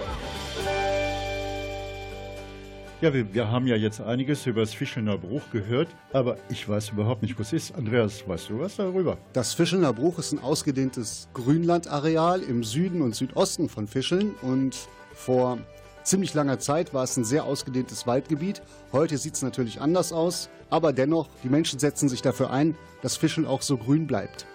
Ja, 3.03 3.13
wir, 3.13 3.35
wir, 3.35 3.51
haben 3.51 3.67
ja 3.67 3.75
jetzt 3.75 4.01
einiges 4.01 4.47
über 4.47 4.61
das 4.61 4.75
Fischelner 4.75 5.19
Bruch 5.19 5.43
gehört, 5.51 5.89
aber 6.13 6.37
ich 6.49 6.69
weiß 6.69 6.91
überhaupt 6.91 7.23
nicht, 7.23 7.37
was 7.37 7.53
ist. 7.53 7.75
Andreas, 7.75 8.29
weißt 8.29 8.51
du 8.51 8.61
was 8.61 8.77
darüber? 8.77 9.19
Das 9.33 9.55
Fischelner 9.55 9.93
Bruch 9.93 10.21
ist 10.21 10.31
ein 10.31 10.39
ausgedehntes 10.39 11.29
Grünlandareal 11.35 12.43
im 12.43 12.63
Süden 12.63 13.03
und 13.03 13.17
Südosten 13.17 13.69
von 13.69 13.89
Fischeln 13.89 14.37
und 14.43 14.87
vor 15.15 15.59
ziemlich 16.05 16.33
langer 16.33 16.61
Zeit 16.61 16.95
war 16.95 17.03
es 17.03 17.17
ein 17.17 17.25
sehr 17.25 17.43
ausgedehntes 17.43 18.07
Waldgebiet. 18.07 18.63
Heute 18.93 19.19
sieht 19.19 19.35
es 19.35 19.43
natürlich 19.43 19.81
anders 19.81 20.13
aus, 20.13 20.49
aber 20.71 20.93
dennoch, 20.93 21.29
die 21.43 21.49
Menschen 21.49 21.81
setzen 21.81 22.09
sich 22.09 22.23
dafür 22.23 22.53
ein, 22.53 22.77
dass 23.03 23.17
Fischeln 23.17 23.49
auch 23.49 23.63
so 23.63 23.79
grün 23.79 24.07
bleibt. 24.07 24.47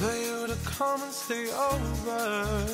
for 0.00 0.12
you 0.12 0.48
to 0.48 0.56
come 0.64 1.00
and 1.00 1.12
stay 1.12 1.48
over? 1.52 2.66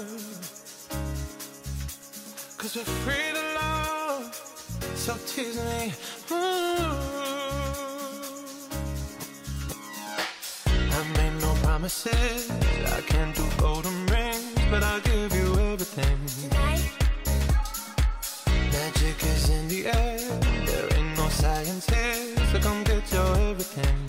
Cause 2.56 2.76
we're 2.76 2.84
free 3.04 3.30
to 3.34 3.42
love, 3.60 4.34
so 4.94 5.14
tease 5.26 5.58
me. 5.58 5.92
Ooh. 6.32 6.36
I 10.96 11.04
made 11.18 11.36
no 11.42 11.52
promises, 11.62 12.50
I 12.50 13.02
can't 13.02 13.36
do 13.36 13.44
golden 13.58 14.06
rings, 14.06 14.54
but 14.70 14.82
I'll 14.82 15.00
give 15.00 15.34
you 15.34 15.58
everything. 15.72 16.18
Magic 18.72 19.22
is 19.24 19.50
in 19.50 19.68
the 19.68 19.88
air, 19.88 20.18
there 20.64 20.96
ain't 20.96 21.18
no 21.18 21.28
science 21.28 21.86
here, 21.90 22.34
so 22.50 22.58
come 22.60 22.82
get 22.84 23.12
your 23.12 23.36
everything. 23.50 23.99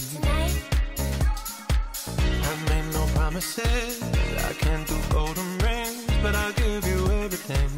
Promises, 3.31 4.03
I 4.43 4.53
can't 4.59 4.85
do 4.85 4.97
golden 5.09 5.57
rings, 5.59 6.05
but 6.21 6.35
I'll 6.35 6.51
give 6.51 6.85
you 6.85 7.05
everything. 7.23 7.69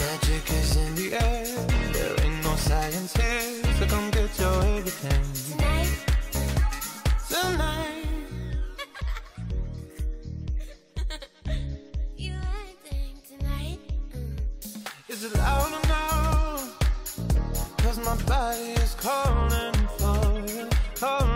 Magic 0.00 0.50
is 0.50 0.76
in 0.76 0.94
the 0.96 1.14
air, 1.14 1.46
there 1.92 2.24
ain't 2.24 2.42
no 2.42 2.56
science 2.56 3.16
here, 3.16 3.62
so 3.78 3.86
come 3.86 4.10
get 4.10 4.38
your 4.40 4.62
everything. 4.76 5.24
Tonight. 5.50 5.92
Tonight. 7.28 8.06
you 12.16 12.34
tonight. 13.28 13.78
Mm. 14.14 14.36
Is 15.08 15.24
it 15.24 15.34
loud 15.36 15.84
enough? 15.84 16.62
Cause 17.78 17.98
my 17.98 18.16
body 18.26 18.72
is 18.82 18.94
calling 18.94 19.74
for 19.96 20.40
you, 20.52 20.68
calling 20.96 21.35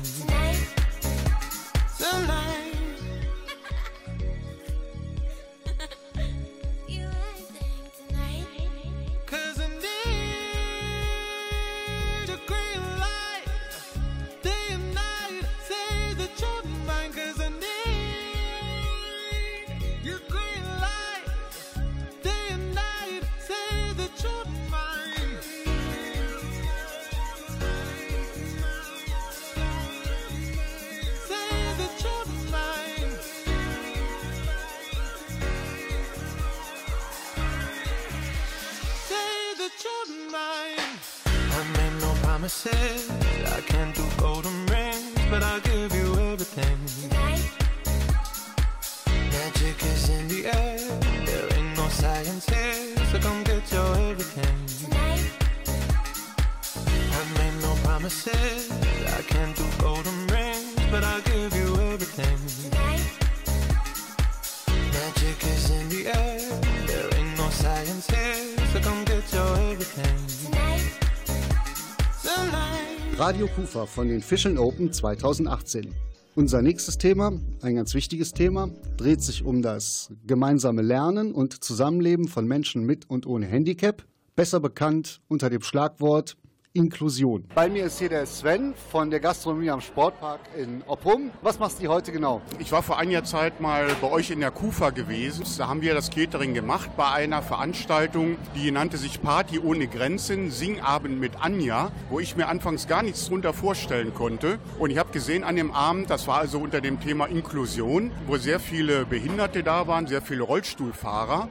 Radio 73.21 73.45
Kufa 73.45 73.85
von 73.85 74.07
den 74.07 74.19
Fischeln 74.19 74.57
Open 74.57 74.91
2018. 74.91 75.93
Unser 76.33 76.63
nächstes 76.63 76.97
Thema, 76.97 77.31
ein 77.61 77.75
ganz 77.75 77.93
wichtiges 77.93 78.31
Thema, 78.31 78.71
dreht 78.97 79.21
sich 79.21 79.45
um 79.45 79.61
das 79.61 80.11
gemeinsame 80.25 80.81
Lernen 80.81 81.31
und 81.31 81.63
Zusammenleben 81.63 82.27
von 82.27 82.47
Menschen 82.47 82.83
mit 82.83 83.07
und 83.11 83.27
ohne 83.27 83.45
Handicap, 83.45 84.03
besser 84.35 84.59
bekannt 84.59 85.21
unter 85.27 85.51
dem 85.51 85.61
Schlagwort 85.61 86.35
Inklusion. 86.73 87.43
Bei 87.53 87.67
mir 87.67 87.85
ist 87.85 87.99
hier 87.99 88.07
der 88.07 88.25
Sven 88.25 88.73
von 88.91 89.11
der 89.11 89.19
Gastronomie 89.19 89.69
am 89.69 89.81
Sportpark 89.81 90.39
in 90.57 90.83
Oppum. 90.87 91.31
Was 91.41 91.59
machst 91.59 91.83
du 91.83 91.87
heute 91.89 92.13
genau? 92.13 92.41
Ich 92.59 92.71
war 92.71 92.81
vor 92.81 92.97
einiger 92.97 93.25
Zeit 93.25 93.59
mal 93.59 93.87
bei 93.99 94.09
euch 94.09 94.31
in 94.31 94.39
der 94.39 94.51
Kufa 94.51 94.91
gewesen. 94.91 95.43
Da 95.57 95.67
haben 95.67 95.81
wir 95.81 95.93
das 95.93 96.09
Catering 96.11 96.53
gemacht 96.53 96.91
bei 96.95 97.09
einer 97.09 97.41
Veranstaltung, 97.41 98.37
die 98.55 98.71
nannte 98.71 98.95
sich 98.95 99.21
Party 99.21 99.59
ohne 99.59 99.87
Grenzen, 99.87 100.49
Singabend 100.49 101.19
mit 101.19 101.33
Anja, 101.41 101.91
wo 102.09 102.21
ich 102.21 102.37
mir 102.37 102.47
anfangs 102.47 102.87
gar 102.87 103.03
nichts 103.03 103.27
drunter 103.27 103.51
vorstellen 103.51 104.13
konnte. 104.13 104.57
Und 104.79 104.91
ich 104.91 104.97
habe 104.97 105.11
gesehen 105.11 105.43
an 105.43 105.57
dem 105.57 105.71
Abend, 105.71 106.09
das 106.09 106.25
war 106.27 106.37
also 106.37 106.59
unter 106.59 106.79
dem 106.79 107.01
Thema 107.01 107.25
Inklusion, 107.25 108.11
wo 108.27 108.37
sehr 108.37 108.61
viele 108.61 109.05
Behinderte 109.05 109.61
da 109.61 109.87
waren, 109.87 110.07
sehr 110.07 110.21
viele 110.21 110.43
Rollstuhlfahrer. 110.43 111.49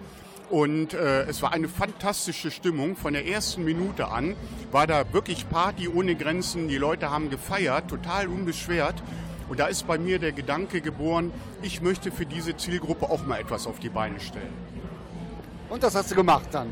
Und 0.50 0.94
äh, 0.94 1.22
es 1.26 1.42
war 1.42 1.52
eine 1.52 1.68
fantastische 1.68 2.50
Stimmung. 2.50 2.96
Von 2.96 3.12
der 3.12 3.24
ersten 3.24 3.64
Minute 3.64 4.08
an 4.08 4.34
war 4.72 4.88
da 4.88 5.12
wirklich 5.12 5.48
Party 5.48 5.88
ohne 5.88 6.16
Grenzen. 6.16 6.66
Die 6.66 6.76
Leute 6.76 7.10
haben 7.10 7.30
gefeiert, 7.30 7.88
total 7.88 8.26
unbeschwert. 8.26 9.00
Und 9.48 9.60
da 9.60 9.66
ist 9.66 9.86
bei 9.86 9.96
mir 9.96 10.18
der 10.18 10.32
Gedanke 10.32 10.80
geboren, 10.80 11.32
ich 11.62 11.82
möchte 11.82 12.10
für 12.10 12.26
diese 12.26 12.56
Zielgruppe 12.56 13.08
auch 13.10 13.24
mal 13.24 13.38
etwas 13.38 13.68
auf 13.68 13.78
die 13.78 13.90
Beine 13.90 14.18
stellen. 14.18 14.52
Und 15.68 15.84
das 15.84 15.94
hast 15.94 16.10
du 16.10 16.16
gemacht 16.16 16.48
dann? 16.50 16.68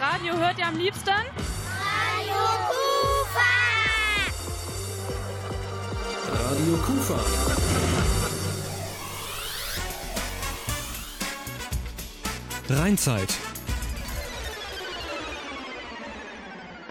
Radio 0.03 0.37
hört 0.37 0.59
ihr 0.59 0.67
am 0.67 0.75
liebsten? 0.75 1.32
Steinzeit. 12.93 13.39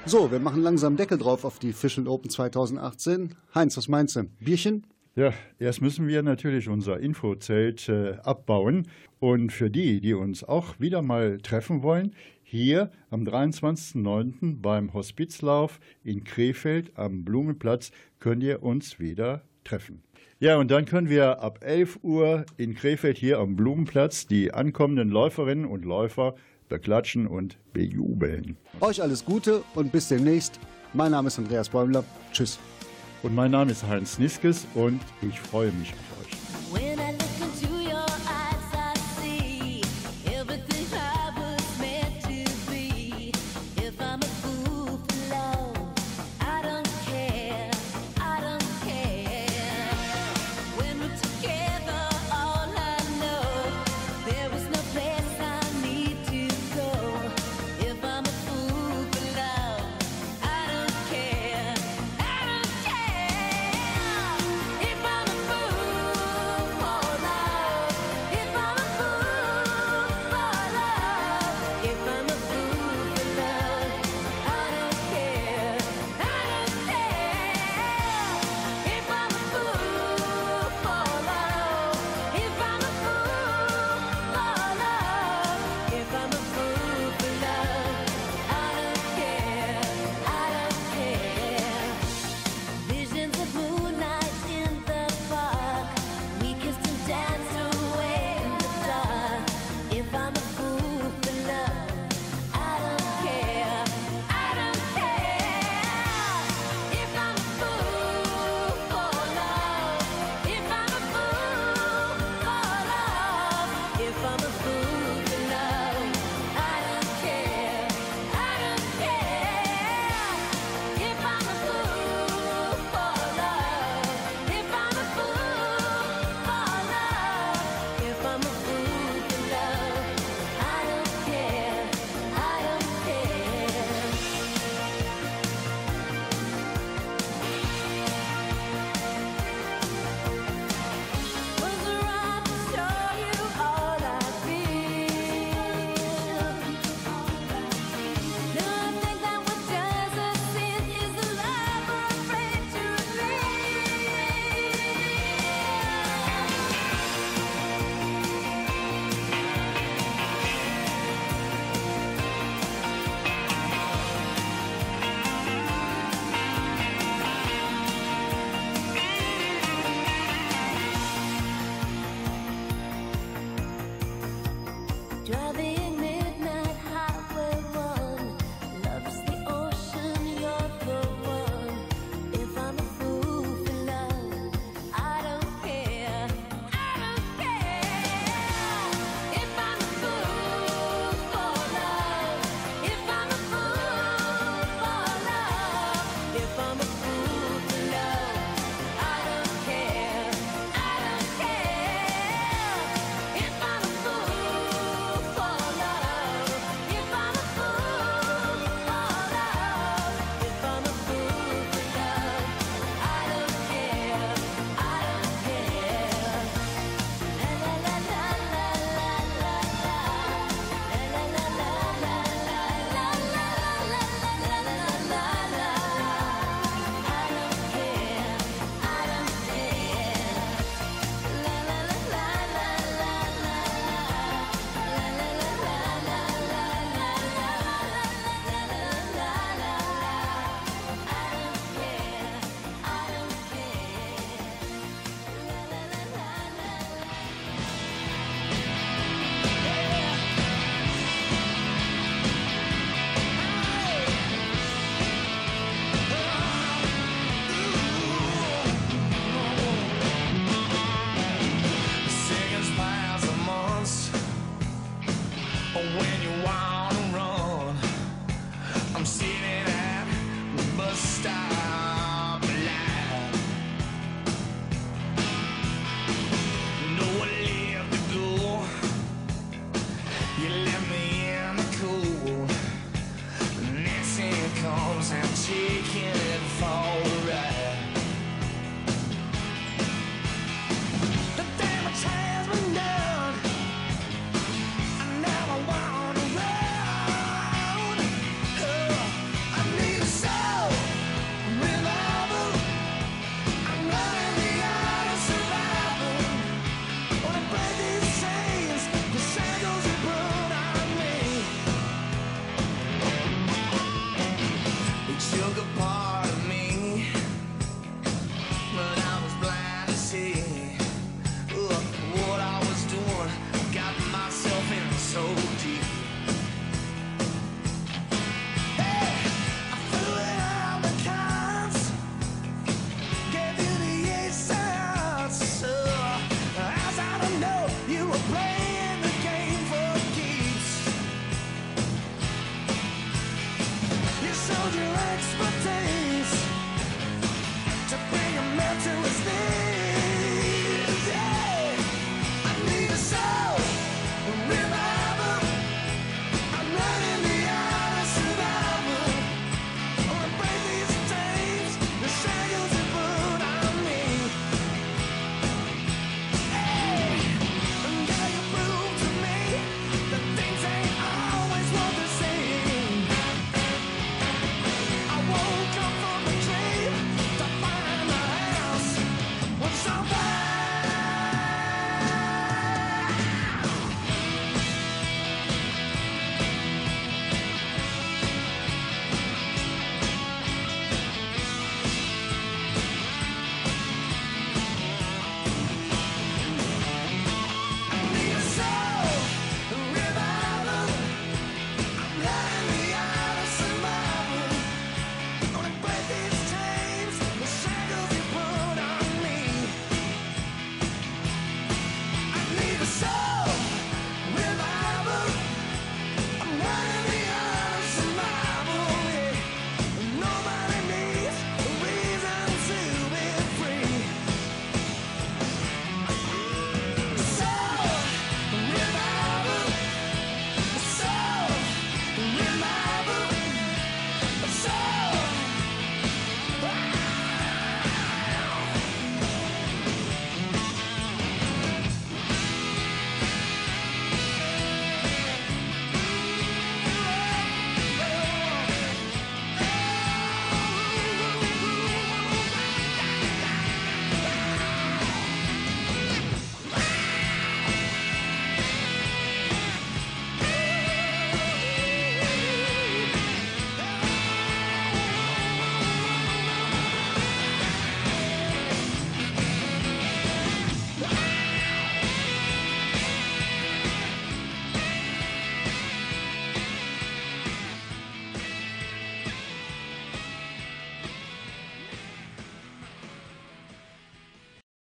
So, 0.04 0.32
wir 0.32 0.40
machen 0.40 0.62
langsam 0.62 0.96
Deckel 0.96 1.16
drauf 1.16 1.44
auf 1.44 1.60
die 1.60 1.72
Fischl 1.72 2.08
Open 2.08 2.28
2018. 2.28 3.36
Heinz, 3.54 3.76
was 3.76 3.86
meinst 3.86 4.16
du? 4.16 4.24
Bierchen? 4.40 4.84
Ja, 5.14 5.32
erst 5.60 5.80
müssen 5.80 6.08
wir 6.08 6.22
natürlich 6.22 6.68
unser 6.68 6.98
Infozelt 6.98 7.88
äh, 7.88 8.14
abbauen. 8.24 8.88
Und 9.20 9.52
für 9.52 9.70
die, 9.70 10.00
die 10.00 10.14
uns 10.14 10.42
auch 10.42 10.80
wieder 10.80 11.02
mal 11.02 11.38
treffen 11.38 11.84
wollen, 11.84 12.14
hier 12.42 12.90
am 13.10 13.22
23.09. 13.22 14.60
beim 14.60 14.92
Hospizlauf 14.94 15.78
in 16.02 16.24
Krefeld 16.24 16.98
am 16.98 17.24
Blumenplatz 17.24 17.92
könnt 18.18 18.42
ihr 18.42 18.64
uns 18.64 18.98
wieder 18.98 19.44
treffen. 19.62 20.02
Ja, 20.42 20.56
und 20.56 20.72
dann 20.72 20.86
können 20.86 21.08
wir 21.08 21.40
ab 21.40 21.60
11 21.62 22.00
Uhr 22.02 22.44
in 22.56 22.74
Krefeld 22.74 23.16
hier 23.16 23.38
am 23.38 23.54
Blumenplatz 23.54 24.26
die 24.26 24.52
ankommenden 24.52 25.08
Läuferinnen 25.08 25.64
und 25.64 25.84
Läufer 25.84 26.34
beklatschen 26.68 27.28
und 27.28 27.58
bejubeln. 27.72 28.56
Euch 28.80 29.00
alles 29.00 29.24
Gute 29.24 29.62
und 29.76 29.92
bis 29.92 30.08
demnächst. 30.08 30.58
Mein 30.94 31.12
Name 31.12 31.28
ist 31.28 31.38
Andreas 31.38 31.68
Bäumler. 31.68 32.02
Tschüss. 32.32 32.58
Und 33.22 33.36
mein 33.36 33.52
Name 33.52 33.70
ist 33.70 33.86
Heinz 33.86 34.18
Niskes 34.18 34.66
und 34.74 35.00
ich 35.22 35.38
freue 35.38 35.70
mich 35.70 35.92
auf 35.92 36.26
euch. 36.26 37.31